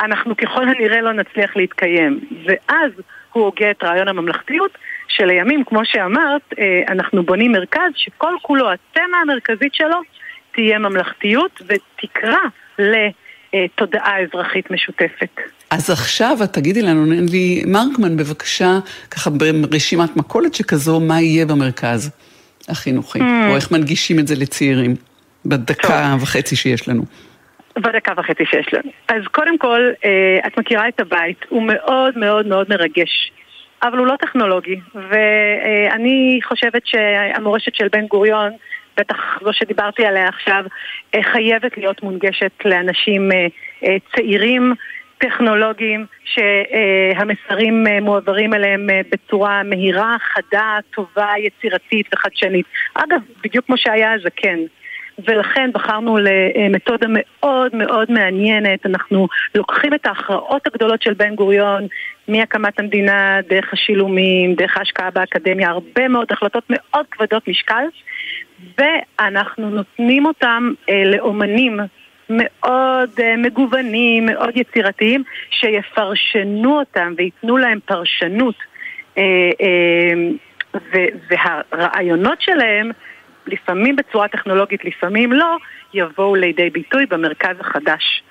[0.00, 2.20] אנחנו ככל הנראה לא נצליח להתקיים.
[2.44, 2.92] ואז
[3.32, 4.78] הוא הוגה את רעיון הממלכתיות,
[5.08, 10.00] שלימים, כמו שאמרת, אה, אנחנו בונים מרכז שכל כולו, התמה המרכזית שלו,
[10.52, 12.38] תהיה ממלכתיות ותקרא
[13.54, 15.40] לתודעה אזרחית משותפת.
[15.70, 18.78] אז עכשיו את תגידי לנו, נלי מרקמן, בבקשה,
[19.10, 19.30] ככה
[19.70, 22.10] ברשימת מכולת שכזו, מה יהיה במרכז
[22.68, 23.22] החינוכי, mm.
[23.50, 24.94] או איך מנגישים את זה לצעירים,
[25.46, 26.22] בדקה טוב.
[26.22, 27.02] וחצי שיש לנו.
[27.76, 28.90] בדקה וחצי שיש לנו.
[29.08, 33.32] אז קודם כל, אה, את מכירה את הבית, הוא מאוד מאוד מאוד מרגש.
[33.82, 38.52] אבל הוא לא טכנולוגי, ואני חושבת שהמורשת של בן גוריון,
[38.96, 40.64] בטח זו שדיברתי עליה עכשיו,
[41.14, 44.72] אה, חייבת להיות מונגשת לאנשים אה, צעירים,
[45.18, 52.66] טכנולוגיים, שהמסרים מועברים אליהם בצורה מהירה, חדה, טובה, יצירתית וחדשנית.
[52.94, 54.30] אגב, בדיוק כמו שהיה הזקן.
[54.36, 54.58] כן.
[55.24, 58.86] ולכן בחרנו למתודה מאוד מאוד מעניינת.
[58.86, 61.86] אנחנו לוקחים את ההכרעות הגדולות של בן גוריון
[62.28, 67.84] מהקמת המדינה, דרך השילומים, דרך ההשקעה באקדמיה, הרבה מאוד החלטות מאוד כבדות משקל,
[68.78, 71.80] ואנחנו נותנים אותם אה, לאומנים
[72.30, 78.54] מאוד uh, מגוונים, מאוד יצירתיים, שיפרשנו אותם וייתנו להם פרשנות.
[79.14, 80.78] Uh, uh,
[81.30, 82.90] והרעיונות שלהם
[83.46, 85.56] לפעמים בצורה טכנולוגית, לפעמים לא,
[85.94, 88.22] יבואו לידי ביטוי במרכז החדש,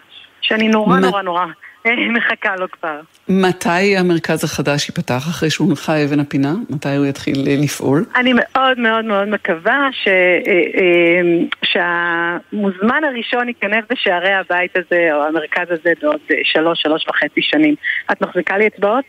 [0.41, 1.45] שאני נורא נורא נורא
[2.17, 2.99] מחכה לו כבר.
[3.29, 6.53] מתי המרכז החדש ייפתח אחרי שהונחה אבן הפינה?
[6.69, 8.05] מתי הוא יתחיל אה, לפעול?
[8.15, 10.07] אני מאוד מאוד מאוד מקווה ש...
[10.07, 10.13] אה,
[10.47, 11.21] אה,
[11.63, 17.75] שהמוזמן הראשון ייכנס בשערי הבית הזה, או המרכז הזה, בעוד שלוש, שלוש וחצי שנים.
[18.11, 19.05] את מחזיקה לי אצבעות?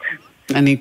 [0.55, 0.77] אני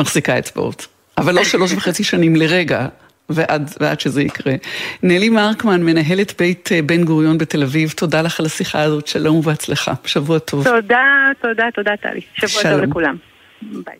[0.00, 0.86] מחזיקה אצבעות.
[1.18, 2.86] אבל לא שלוש וחצי שנים לרגע.
[3.28, 4.54] ועד, ועד שזה יקרה.
[5.02, 9.36] נלי מרקמן, מנהלת בית אה, בן גוריון בתל אביב, תודה לך על השיחה הזאת, שלום
[9.36, 9.92] ובהצלחה.
[10.04, 10.64] שבוע טוב.
[10.64, 12.20] תודה, תודה, תודה טלי.
[12.34, 12.80] שבוע שלום.
[12.80, 13.16] טוב לכולם.
[13.62, 13.96] ביי.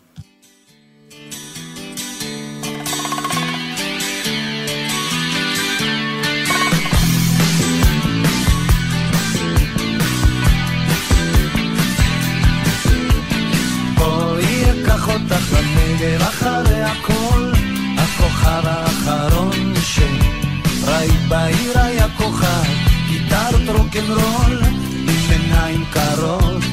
[15.13, 17.51] אותך לנגב אחרי הכל,
[17.97, 22.73] הכוכב האחרון שראית בעיר היה כוכב,
[23.09, 24.61] גיטרת רוקנרול
[25.07, 26.63] עם עיניים קרות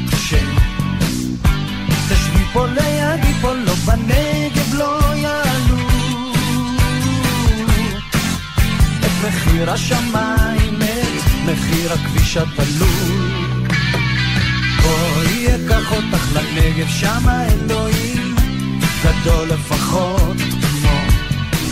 [2.09, 5.77] תשבי פה לידי פה לא בנגב לא יעלו.
[9.01, 13.35] את מחיר השמיים, את מחיר הכביש התלוי
[14.83, 18.35] בואי אקח אותך לנגב, שמה אלוהים
[19.05, 20.54] גדול לפחות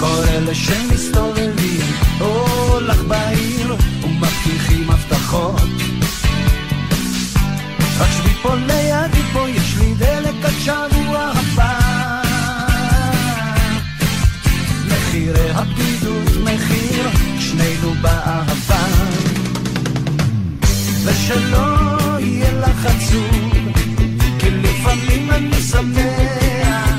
[0.03, 1.81] כל אלה שמסתובבים,
[2.21, 5.69] או לך בעיר, ומבטיחים הבטחות.
[7.99, 11.79] רק שבי פה לידי פה, יש לי דלק עד שבוע הבא.
[14.87, 17.09] מחירי הבדידות, מחיר
[17.41, 18.85] שנינו באהבה.
[21.05, 21.67] ושלא
[22.21, 23.73] יהיה לך עצוב,
[24.39, 26.92] כי לפעמים אני שמח.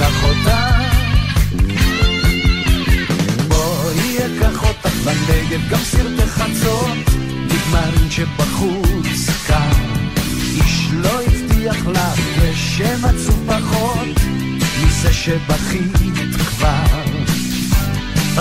[0.00, 0.70] אקח אותה.
[3.48, 6.98] בואי אקח אותך לנגב, גם סרטי חצות
[7.46, 9.70] נגמרים שבחוץ קר.
[10.54, 14.08] איש לא הבטיח לך ושם עצוב פחות
[14.82, 17.02] מזה שבכית כבר.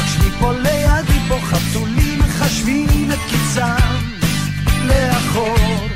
[0.07, 3.95] שבי פה לידי פה חתולים מחשבים את קיצם
[4.85, 5.87] לאחור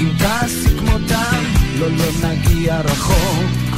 [0.00, 1.44] אם תעשי כמותם,
[1.78, 3.69] לא לא נגיע רחוק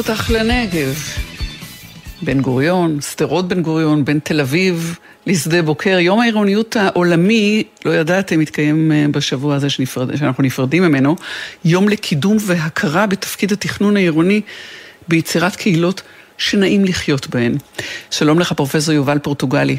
[0.00, 0.94] אקח אותך לנגב.
[2.22, 5.98] בן גוריון, שדרות בן גוריון, בין תל אביב לשדה בוקר.
[5.98, 11.16] יום העירוניות העולמי, לא ידעתם, מתקיים אה, בשבוע הזה שנפרד, שאנחנו נפרדים ממנו,
[11.64, 14.40] יום לקידום והכרה בתפקיד התכנון העירוני
[15.08, 16.02] ביצירת קהילות
[16.38, 17.56] שנעים לחיות בהן.
[18.10, 19.78] שלום לך, פרופסור יובל פורטוגלי.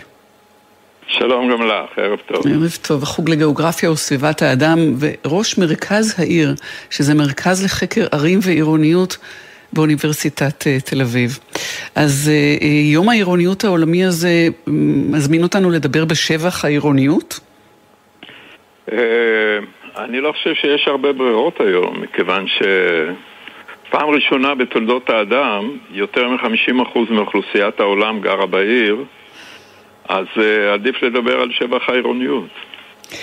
[1.07, 2.47] שלום גם לך, ערב טוב.
[2.47, 6.55] ערב טוב, החוג לגיאוגרפיה וסביבת האדם וראש מרכז העיר,
[6.89, 9.17] שזה מרכז לחקר ערים ועירוניות
[9.73, 11.39] באוניברסיטת אה, תל אביב.
[11.95, 14.47] אז אה, אה, יום העירוניות העולמי הזה
[15.11, 17.39] מזמין אותנו לדבר בשבח העירוניות?
[19.97, 27.79] אני לא חושב שיש הרבה ברירות היום, מכיוון שפעם ראשונה בתולדות האדם, יותר מ-50% מאוכלוסיית
[27.79, 29.03] העולם גרה בעיר,
[30.09, 30.25] אז
[30.73, 32.49] עדיף לדבר על שבח העירוניות.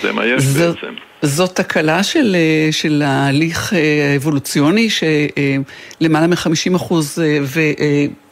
[0.01, 0.95] זה מה יש זו, בעצם.
[1.21, 7.37] זאת תקלה של, אה, של ההליך אה, האבולוציוני, שלמעלה מ-50 אחוז, אה,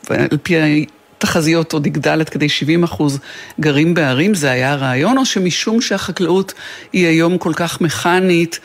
[0.09, 0.55] ועל פי
[1.17, 3.19] התחזיות עוד יגדל עד כדי 70 אחוז
[3.59, 6.53] גרים בערים, זה היה הרעיון, או שמשום שהחקלאות
[6.93, 8.59] היא היום כל כך מכנית,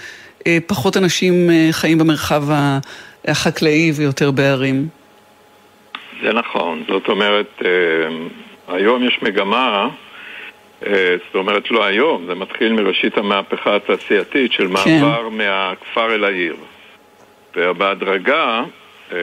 [0.66, 2.42] פחות אנשים חיים במרחב
[3.24, 4.88] החקלאי ויותר בערים?
[6.22, 7.62] זה נכון, זאת אומרת,
[8.68, 9.88] היום יש מגמה
[10.80, 14.72] זאת אומרת, לא היום, זה מתחיל מראשית המהפכה התעשייתית של כן.
[14.72, 15.36] מעבר כן.
[15.36, 16.56] מהכפר אל העיר.
[17.56, 18.62] ובהדרגה,
[19.12, 19.18] אה,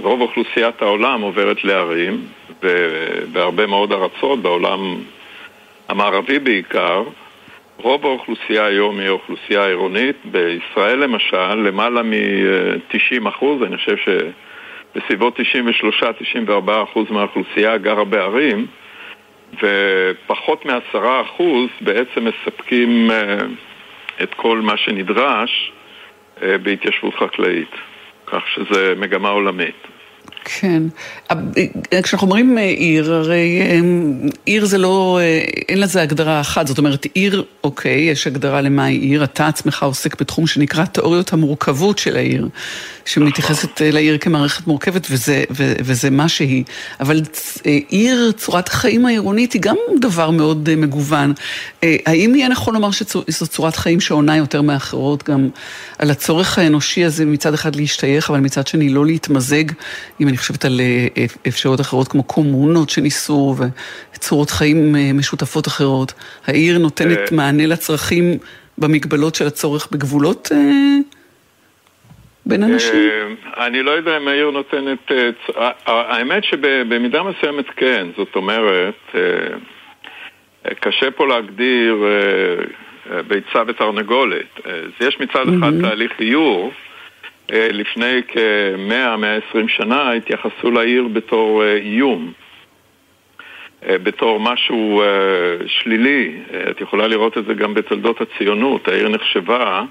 [0.00, 2.26] רוב אוכלוסיית העולם עוברת לערים,
[2.62, 5.00] ובהרבה מאוד ארצות, בעולם
[5.88, 7.02] המערבי בעיקר,
[7.76, 10.16] רוב האוכלוסייה היום היא אוכלוסייה עירונית.
[10.24, 18.66] בישראל למשל, למעלה מ-90 אחוז, אני חושב שבסביבות 93-94 אחוז מהאוכלוסייה גרה בערים.
[19.52, 23.36] ופחות מעשרה אחוז בעצם מספקים אה,
[24.22, 25.72] את כל מה שנדרש
[26.42, 27.74] אה, בהתיישבות חקלאית,
[28.26, 29.91] כך שזה מגמה עולמית.
[30.44, 30.82] כן.
[32.02, 33.80] כשאנחנו אומרים אה, עיר, הרי אה,
[34.44, 36.66] עיר זה לא, אה, אין לזה הגדרה אחת.
[36.66, 39.24] זאת אומרת, עיר, אוקיי, יש הגדרה למהי עיר.
[39.24, 42.48] אתה עצמך עוסק בתחום שנקרא תיאוריות המורכבות של העיר,
[43.04, 45.44] שמתייחסת לעיר כמערכת מורכבת, וזה,
[45.80, 46.64] וזה מה שהיא.
[47.00, 47.20] אבל
[47.88, 51.32] עיר, צורת החיים העירונית, היא גם דבר מאוד מגוון.
[51.82, 55.48] האם יהיה נכון לומר שזו צורת חיים שעונה יותר מאחרות גם
[55.98, 59.64] על הצורך האנושי הזה מצד אחד להשתייך, אבל מצד שני לא להתמזג
[60.18, 63.54] עם אני חושבת על אה, אפשרויות אחרות כמו קומונות שניסו
[64.14, 66.12] וצורות חיים אה, משותפות אחרות.
[66.46, 67.36] העיר נותנת אה.
[67.36, 68.24] מענה לצרכים
[68.78, 70.48] במגבלות של הצורך בגבולות
[72.46, 72.94] בין אנשים?
[73.56, 75.10] אני לא יודע אם העיר נותנת...
[75.86, 79.16] האמת שבמידה מסוימת כן, זאת אומרת,
[80.80, 81.96] קשה פה להגדיר
[83.28, 84.60] ביצה ותרנגולת.
[85.00, 86.91] יש מצד אחד תהליך איור, אה,
[87.52, 92.32] לפני כ-100-120 שנה התייחסו לעיר בתור אה, איום,
[93.88, 95.02] אה, בתור משהו
[95.66, 96.36] שלילי.
[96.70, 98.88] את יכולה לראות את זה גם בתולדות הציונות.
[98.88, 99.82] העיר נחשבה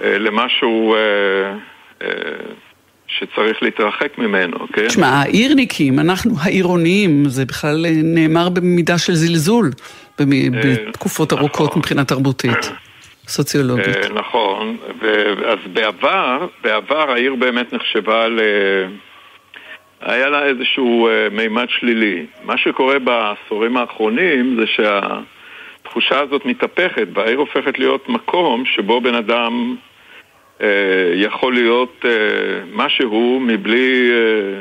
[0.00, 0.96] למשהו
[3.06, 4.86] שצריך להתרחק ממנו, כן?
[4.86, 9.70] תשמע, העירניקים, אנחנו העירוניים, זה בכלל נאמר במידה של זלזול
[10.18, 11.78] בתקופות ארוכות נכון.
[11.78, 12.70] מבחינה תרבותית.
[13.30, 13.96] סוציולוגית.
[13.96, 14.76] אה, נכון,
[15.46, 18.40] אז בעבר, בעבר העיר באמת נחשבה ל...
[20.00, 22.26] היה לה איזשהו אה, מימד שלילי.
[22.44, 29.76] מה שקורה בעשורים האחרונים זה שהתחושה הזאת מתהפכת, והעיר הופכת להיות מקום שבו בן אדם
[30.62, 30.66] אה,
[31.14, 32.04] יכול להיות
[32.72, 34.10] מה שהוא מבלי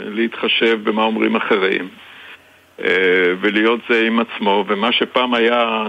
[0.05, 1.87] להתחשב במה אומרים אחרים.
[3.41, 5.87] ולהיות זה עם עצמו, ומה שפעם היה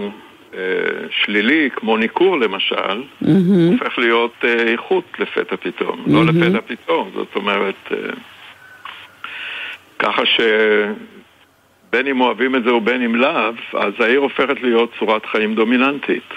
[1.11, 3.26] שלילי, כמו ניכור למשל, mm-hmm.
[3.72, 6.12] הופך להיות אה, איכות לפתע פתאום, mm-hmm.
[6.12, 7.96] לא לפתע פתאום, זאת אומרת, אה,
[9.98, 15.55] ככה שבין אם אוהבים את זה ובין אם לאו, אז העיר הופכת להיות צורת חיים
[15.55, 16.28] דומיננטית.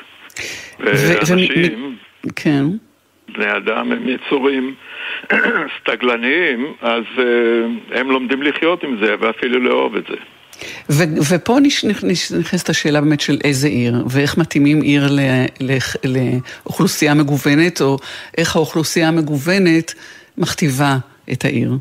[0.79, 1.95] ואנשים,
[2.35, 2.63] כן.
[3.29, 4.73] בני אדם הם יצורים
[5.79, 7.03] סטגלניים, אז
[7.91, 10.15] הם לומדים לחיות עם זה ואפילו לאהוב את זה.
[10.89, 11.57] ו- ופה
[12.39, 17.97] נכנסת השאלה באמת של איזה עיר, ואיך מתאימים עיר ל- ל- לאוכלוסייה מגוונת, או
[18.37, 19.93] איך האוכלוסייה המגוונת
[20.37, 20.97] מכתיבה
[21.31, 21.71] את העיר,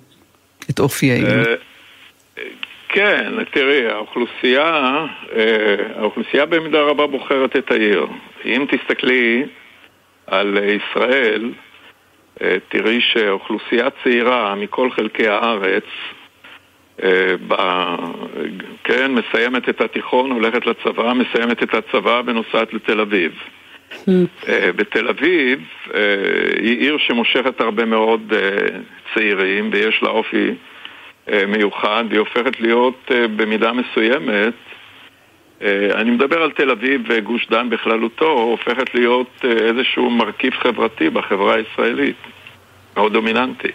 [0.71, 1.49] את אופי העיר.
[1.49, 1.55] אה,
[2.89, 5.07] כן, תראי, האוכלוסייה,
[5.37, 8.07] אה, האוכלוסייה במידה רבה בוחרת את העיר.
[8.45, 9.45] אם תסתכלי
[10.27, 11.53] על ישראל,
[12.43, 15.85] אה, תראי שאוכלוסייה צעירה מכל חלקי הארץ
[17.03, 17.97] אה,
[18.85, 23.33] כן, מסיימת את התיכון, הולכת לצבא, מסיימת את הצבא ונוסעת לתל אביב.
[24.49, 25.61] אה, בתל אביב
[25.95, 26.01] אה,
[26.57, 28.33] היא עיר שמושכת הרבה מאוד
[29.15, 30.51] צעירים ויש לה אופי
[31.49, 34.55] מיוחד והיא הופכת להיות במידה מסוימת
[35.95, 42.17] אני מדבר על תל אביב וגוש דן בכללותו, הופכת להיות איזשהו מרכיב חברתי בחברה הישראלית,
[42.97, 43.69] מאוד דומיננטי.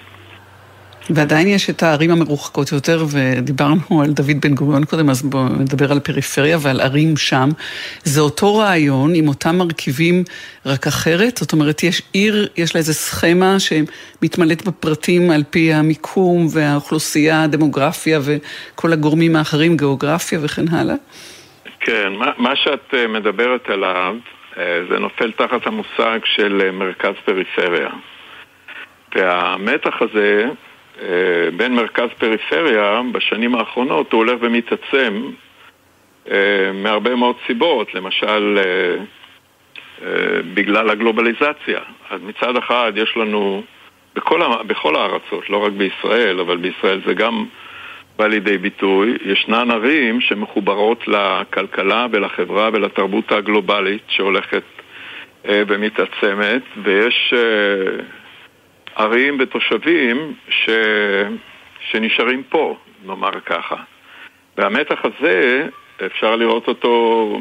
[1.09, 5.91] ועדיין יש את הערים המרוחקות יותר, ודיברנו על דוד בן גוריון קודם, אז בואו נדבר
[5.91, 7.49] על פריפריה ועל ערים שם.
[8.03, 10.23] זה אותו רעיון עם אותם מרכיבים,
[10.65, 11.37] רק אחרת?
[11.37, 18.19] זאת אומרת, יש עיר, יש לה איזה סכמה שמתמלאת בפרטים על פי המיקום והאוכלוסייה, הדמוגרפיה
[18.23, 20.95] וכל הגורמים האחרים, גיאוגרפיה וכן הלאה?
[21.79, 24.15] כן, מה, מה שאת אה, מדברת עליו,
[24.57, 27.89] אה, זה נופל תחת המושג של אה, מרכז פריפריה.
[29.15, 30.45] והמתח הזה
[31.57, 35.31] בין מרכז פריפריה בשנים האחרונות הוא הולך ומתעצם
[36.31, 38.95] אה, מהרבה מאוד סיבות, למשל אה,
[40.53, 41.79] בגלל הגלובליזציה.
[42.09, 43.63] אז מצד אחד יש לנו
[44.15, 47.45] בכל, בכל הארצות, לא רק בישראל, אבל בישראל זה גם
[48.17, 54.63] בא לידי ביטוי, ישנן ערים שמחוברות לכלכלה ולחברה ולתרבות הגלובלית שהולכת
[55.45, 57.33] ומתעצמת, ויש
[58.97, 60.69] ערים ותושבים ש...
[61.79, 63.75] שנשארים פה, נאמר ככה.
[64.57, 65.67] והמתח הזה,
[66.05, 67.39] אפשר לראות אותו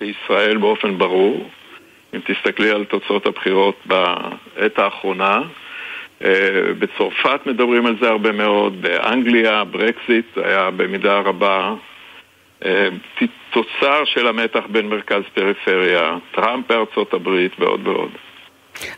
[0.00, 1.50] בישראל באופן ברור.
[2.14, 5.40] אם תסתכלי על תוצאות הבחירות בעת האחרונה,
[6.24, 11.74] אה, בצרפת מדברים על זה הרבה מאוד, באנגליה, ברקזיט היה במידה רבה
[12.64, 12.88] אה,
[13.50, 18.10] תוצר של המתח בין מרכז פריפריה, טראמפ בארצות הברית ועוד ועוד.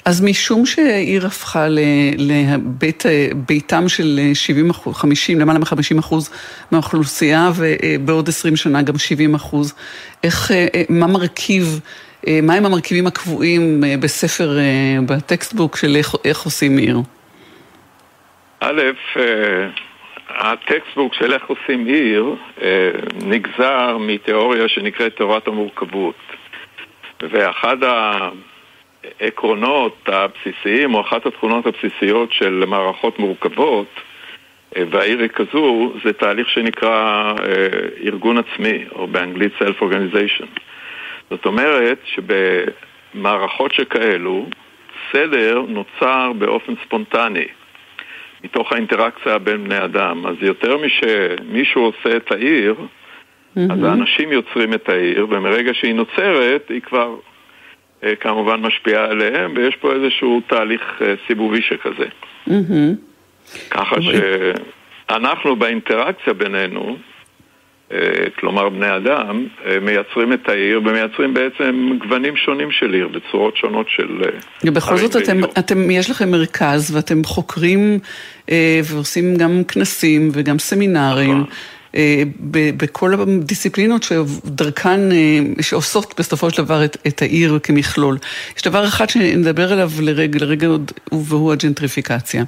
[0.05, 1.67] אז משום שהעיר הפכה
[2.69, 6.31] לביתם של 70 אחוז, 50, למעלה מ-50 אחוז
[6.71, 9.75] מהאוכלוסייה, ובעוד 20 שנה גם 70 אחוז,
[10.25, 10.51] איך,
[10.89, 11.81] מה מרכיב,
[12.43, 14.59] מהם המרכיבים הקבועים בספר,
[15.07, 17.01] בטקסטבוק של איך, איך עושים עיר?
[18.61, 18.83] א',
[20.29, 22.37] הטקסטבוק של איך עושים עיר
[23.25, 26.15] נגזר מתיאוריה שנקראת תיאוריית המורכבות.
[27.23, 28.29] ואחד ה...
[29.21, 33.87] העקרונות הבסיסיים, או אחת התכונות הבסיסיות של מערכות מורכבות,
[34.77, 37.67] אה, והעיר היא כזו, זה תהליך שנקרא אה,
[38.05, 40.47] ארגון עצמי, או באנגלית Self-Organization.
[41.31, 44.47] זאת אומרת שבמערכות שכאלו,
[45.13, 47.47] סדר נוצר באופן ספונטני,
[48.45, 50.27] מתוך האינטראקציה בין בני אדם.
[50.27, 53.61] אז יותר משמישהו עושה את העיר, mm-hmm.
[53.73, 57.15] אז האנשים יוצרים את העיר, ומרגע שהיא נוצרת, היא כבר
[58.21, 62.07] כמובן משפיעה עליהם, ויש פה איזשהו תהליך אה, סיבובי שכזה.
[63.71, 66.97] ככה שאנחנו באינטראקציה בינינו,
[67.93, 67.99] אה,
[68.39, 69.47] כלומר בני אדם,
[69.83, 74.23] מייצרים את העיר ומייצרים בעצם גוונים שונים של עיר בצורות שונות של...
[74.65, 77.99] ובכל זאת אתם, אתם, יש לכם מרכז ואתם חוקרים
[78.85, 81.41] ועושים גם כנסים וגם סמינרים.
[81.41, 81.45] נכון.
[81.95, 82.23] אה,
[82.53, 88.19] בכל הדיסציפלינות שדרכן, אה, שעושות בסופו של דבר את, את העיר כמכלול.
[88.57, 92.45] יש דבר אחד שנדבר עליו לרגע, לרגע עוד, והוא הג'נטריפיקציה.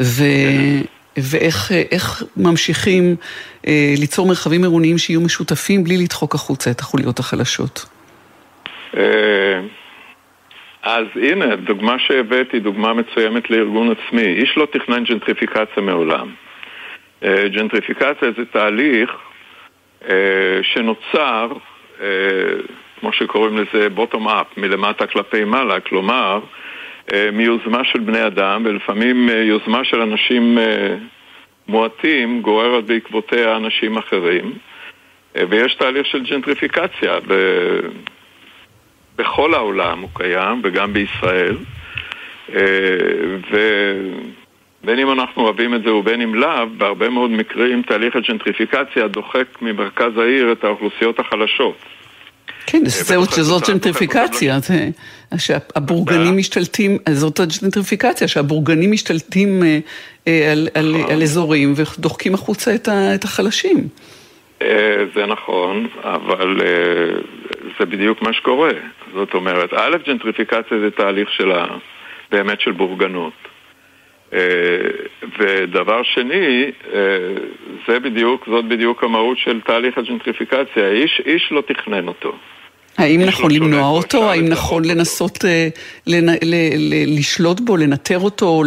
[0.00, 0.24] ו...
[1.16, 3.16] ואיך ממשיכים
[3.66, 7.86] אה, ליצור מרחבים עירוניים שיהיו משותפים בלי לדחוק החוצה את החוליות החלשות.
[8.96, 9.60] אה,
[10.82, 14.26] אז הנה, דוגמה שהבאתי, דוגמה מצוימת לארגון עצמי.
[14.26, 16.34] איש לא תכנן ג'נטריפיקציה מעולם.
[17.24, 19.10] ג'נטריפיקציה זה תהליך
[20.62, 21.48] שנוצר,
[23.00, 26.40] כמו שקוראים לזה bottom up, מלמטה כלפי מעלה, כלומר
[27.32, 30.58] מיוזמה של בני אדם ולפעמים יוזמה של אנשים
[31.68, 34.52] מועטים גוררת בעקבותיה אנשים אחרים
[35.34, 37.18] ויש תהליך של ג'נטריפיקציה.
[37.28, 37.34] ב...
[39.16, 41.56] בכל העולם הוא קיים וגם בישראל
[44.86, 49.44] ובין אם אנחנו אוהבים את זה ובין אם לאו, בהרבה מאוד מקרים תהליך הג'נטריפיקציה דוחק
[49.62, 51.76] ממרכז העיר את האוכלוסיות החלשות.
[52.66, 54.58] כן, זהו שזאת ג'נטריפיקציה,
[55.38, 59.62] שהבורגנים משתלטים, זאת הג'נטריפיקציה, שהבורגנים משתלטים
[61.10, 62.74] על אזורים ודוחקים החוצה
[63.14, 63.88] את החלשים.
[65.14, 66.60] זה נכון, אבל
[67.78, 68.70] זה בדיוק מה שקורה.
[69.14, 71.52] זאת אומרת, א', ג'נטריפיקציה זה תהליך של.
[72.30, 73.32] באמת של בורגנות.
[75.38, 76.70] ודבר שני,
[77.88, 80.90] זה בדיוק, זאת בדיוק המהות של תהליך הג'נטריפיקציה.
[80.90, 82.32] איש, איש לא תכנן אותו.
[82.98, 84.30] האם נכון לא למנוע אותו?
[84.30, 85.44] האם נכון לנסות.
[86.06, 86.14] ל...
[87.18, 88.62] לשלוט בו, לנטר אותו.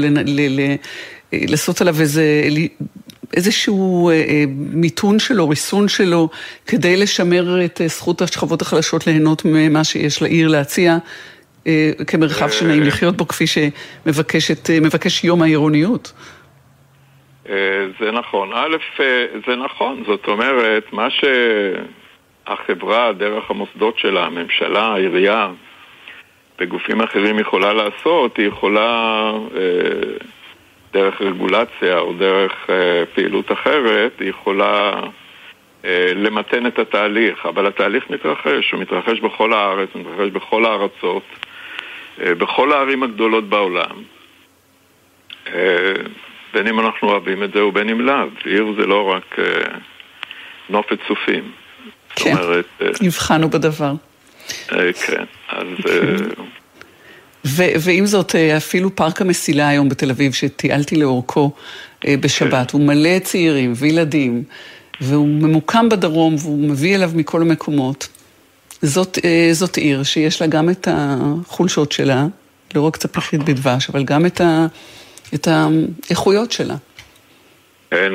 [1.31, 2.23] לעשות עליו איזה...
[3.33, 4.11] איזשהו
[4.73, 6.29] מיתון שלו, ריסון שלו,
[6.67, 10.97] כדי לשמר את זכות השכבות החלשות ליהנות ממה שיש לעיר להציע,
[12.07, 16.13] כמרחב שנעים לחיות בו, כפי שמבקש יום העירוניות.
[17.99, 18.49] זה נכון.
[18.53, 18.77] א',
[19.47, 20.03] זה נכון.
[20.07, 21.07] זאת אומרת, מה
[22.47, 25.51] שהחברה, דרך המוסדות שלה, הממשלה, העירייה,
[26.59, 29.31] וגופים אחרים יכולה לעשות, היא יכולה...
[30.93, 35.01] דרך רגולציה או דרך אה, פעילות אחרת, היא יכולה
[35.85, 41.23] אה, למתן את התהליך, אבל התהליך מתרחש, הוא מתרחש בכל הארץ, הוא מתרחש בכל הארצות,
[41.31, 41.48] אה,
[42.19, 44.03] בכל הערים הגדולות בעולם.
[45.47, 45.93] אה,
[46.53, 48.27] בין אם אנחנו אוהבים את זה ובין אם לאו.
[48.45, 49.77] עיר זה לא רק אה,
[50.69, 51.51] נופת צופים.
[52.15, 52.35] כן,
[52.81, 53.93] אה, הבחנו בדבר.
[54.71, 55.67] אה, כן, אז...
[55.89, 56.43] אה,
[57.45, 61.51] ו- ועם זאת, אה, אפילו פארק המסילה היום בתל אביב, שטיילתי לאורכו
[62.07, 62.77] אה, בשבת, כן.
[62.77, 64.43] הוא מלא צעירים וילדים,
[65.01, 68.07] והוא ממוקם בדרום, והוא מביא אליו מכל המקומות.
[68.81, 72.25] זאת, אה, זאת עיר שיש לה גם את החולשות שלה,
[72.75, 74.65] לא רק צפיחית בדבש, אבל גם את, ה,
[75.33, 76.75] את האיכויות שלה.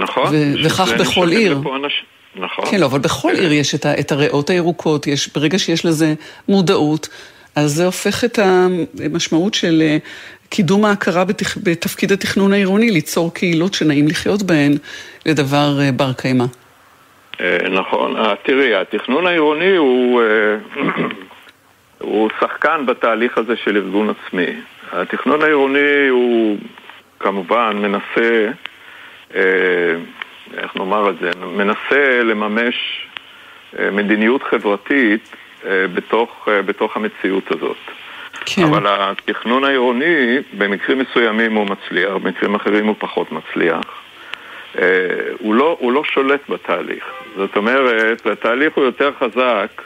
[0.02, 0.26] נכון.
[0.32, 1.60] ו- וכך בכל עיר.
[2.36, 2.64] נכון.
[2.70, 6.14] כן, לא, אבל בכל עיר יש את, ה- את הריאות הירוקות, יש, ברגע שיש לזה
[6.48, 7.08] מודעות,
[7.54, 9.96] אז זה הופך את המשמעות של
[10.48, 11.56] קידום ההכרה בתפ...
[11.62, 14.76] בתפקיד התכנון העירוני, ליצור קהילות שנעים לחיות בהן,
[15.26, 16.44] לדבר בר קיימא.
[17.70, 18.16] נכון.
[18.42, 20.22] תראי, התכנון העירוני הוא,
[21.98, 24.46] הוא שחקן בתהליך הזה של ארגון עצמי.
[24.92, 26.58] התכנון העירוני הוא
[27.20, 28.50] כמובן מנסה,
[30.56, 33.06] איך נאמר את זה, מנסה לממש
[33.92, 35.36] מדיניות חברתית
[35.68, 37.76] בתוך, בתוך המציאות הזאת.
[38.46, 38.62] כן.
[38.62, 44.03] אבל התכנון העירוני, במקרים מסוימים הוא מצליח, במקרים אחרים הוא פחות מצליח.
[45.38, 47.04] הוא לא, הוא לא שולט בתהליך.
[47.36, 49.82] זאת אומרת, התהליך הוא יותר חזק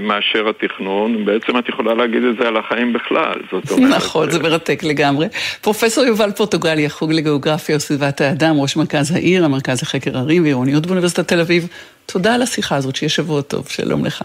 [0.00, 3.96] מאשר התכנון, בעצם את יכולה להגיד את זה על החיים בכלל, זאת אומרת...
[3.96, 5.26] נכון, זה מרתק לגמרי.
[5.60, 11.28] פרופסור יובל פורטוגלי, החוג לגיאוגרפיה וסביבת האדם, ראש מרכז העיר, המרכז לחקר ערים ועירוניות באוניברסיטת
[11.28, 11.68] תל אביב,
[12.06, 14.22] תודה על השיחה הזאת, שיהיה שבוע טוב, שלום לך.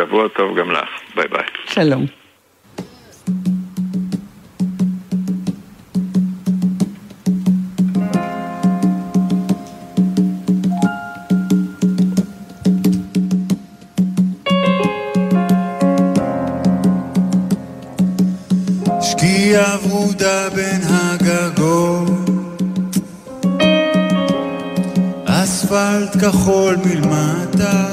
[0.00, 1.44] שבוע טוב גם לך, ביי ביי.
[1.66, 2.17] שלום.
[19.48, 22.30] שקיעה ורודה בין הגגות.
[25.24, 27.86] אספלט כחול מלמטה.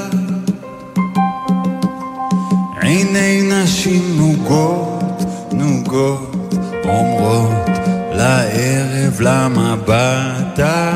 [2.82, 6.36] עיני נשים נוגות, נוגות,
[6.84, 7.68] אומרות
[8.12, 10.94] לערב למבטה.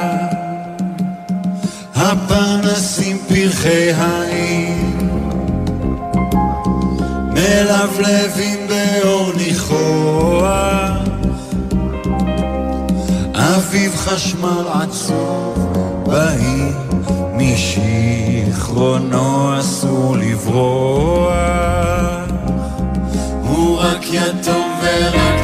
[1.94, 4.89] הפנסים פרחי העיר
[7.50, 10.90] מלבלבים באור ניחוח
[13.34, 15.72] אביב חשמל עצוב
[16.06, 16.76] בעיר
[17.36, 18.80] משיכרונו
[19.60, 21.30] אסור לברוח.
[23.42, 25.39] הוא רק יתום ורק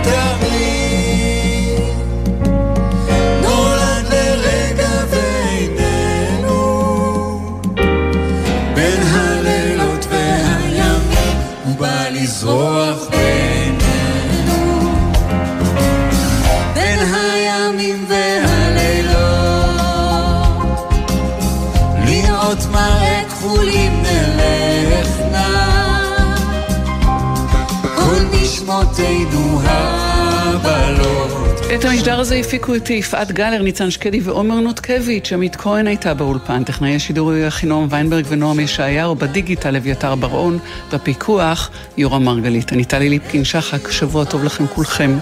[28.83, 31.61] אבותינו הבלות.
[31.75, 36.65] את המשדר הזה הפיקו איתי יפעת גלר, ניצן שקדי ועומר נותקביץ', עמית כהן הייתה באולפן,
[36.65, 40.59] טכנאי השידור היו אחינועם ויינברג ונועם ישעיהו, בדיגיטל אביתר בר-און,
[40.93, 42.73] בפיקוח יורם מרגלית.
[42.73, 45.19] אני טלי ליפקין שחק, שבוע טוב לכם כולכם.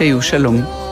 [0.00, 0.85] היו שלום.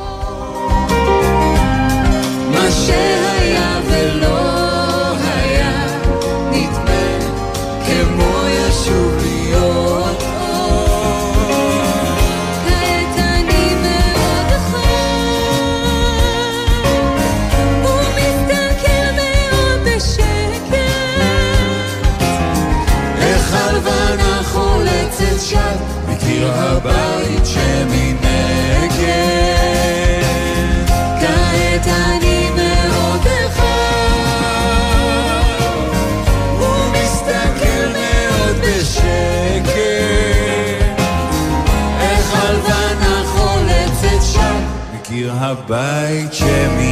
[45.67, 46.84] bay che mi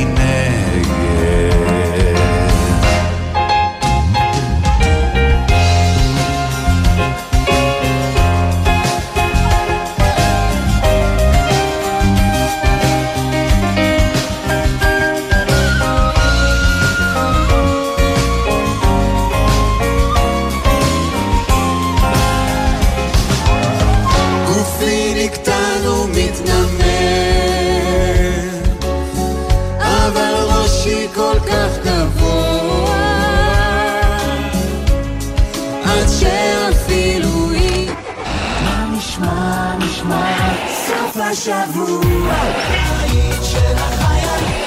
[41.31, 44.63] השבוע, הבית של החיילים.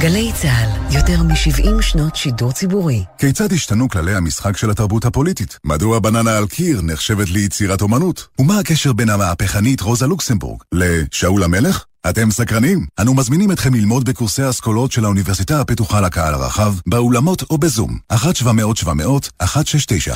[0.00, 3.04] גלי צה"ל, יותר מ-70 שנות שידור ציבורי.
[3.18, 5.58] כיצד השתנו כללי המשחק של התרבות הפוליטית?
[5.64, 8.26] מדוע בננה על קיר נחשבת ליצירת אומנות?
[8.38, 11.84] ומה הקשר בין המהפכנית רוזה לוקסמבורג לשאול המלך?
[12.10, 12.86] אתם סקרנים?
[13.00, 17.98] אנו מזמינים אתכם ללמוד בקורסי האסכולות של האוניברסיטה הפתוחה לקהל הרחב, באולמות או בזום.
[18.12, 19.44] 1-700-700-169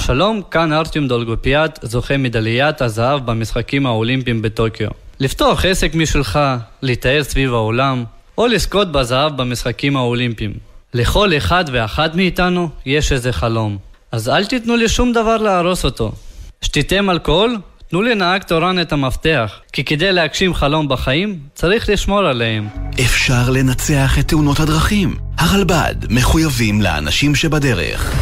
[0.00, 4.88] שלום, כאן ארטיום דולגופיאט, זוכה מדליית הזהב במשחקים האולימפיים בטוקיו.
[5.20, 6.38] לפתוח עסק משלך,
[6.82, 8.04] לטייל סביב העולם,
[8.38, 10.52] או לזכות בזהב במשחקים האולימפיים.
[10.94, 13.78] לכל אחד ואחת מאיתנו יש איזה חלום.
[14.12, 16.12] אז אל תיתנו לי שום דבר להרוס אותו.
[16.62, 17.56] שתיתם אלכוהול?
[17.90, 22.68] תנו לנהג תורן את המפתח, כי כדי להגשים חלום בחיים, צריך לשמור עליהם.
[23.04, 25.14] אפשר לנצח את תאונות הדרכים.
[25.38, 28.14] הרלב"ד מחויבים לאנשים שבדרך.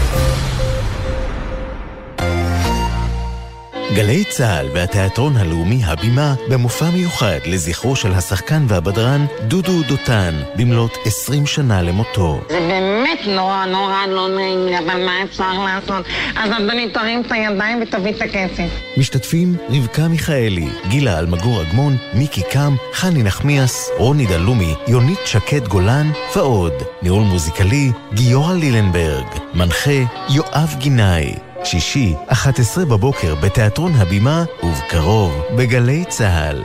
[3.94, 11.46] גלי צה"ל והתיאטרון הלאומי הבימה במופע מיוחד לזכרו של השחקן והבדרן דודו דותן במלאת 20
[11.46, 12.40] שנה למותו.
[12.48, 16.06] זה באמת נורא נורא לא נעים לי, אבל מה אפשר לעשות?
[16.36, 18.68] אז אדוני תרים את הידיים ותביא את הכסף.
[18.96, 26.10] משתתפים רבקה מיכאלי, גילה אלמגור אגמון, מיקי קם, חני נחמיאס, רוני דלומי, יונית שקד גולן
[26.36, 26.72] ועוד.
[27.02, 29.26] ניהול מוזיקלי גיורא לילנברג.
[29.54, 31.34] מנחה יואב גינאי.
[31.64, 36.64] שישי, 11 בבוקר בתיאטרון הבימה, ובקרוב בגלי צה"ל.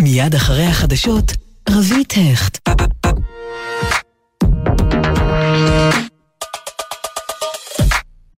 [0.00, 1.32] מיד אחרי החדשות,
[1.70, 2.95] רבית הכט.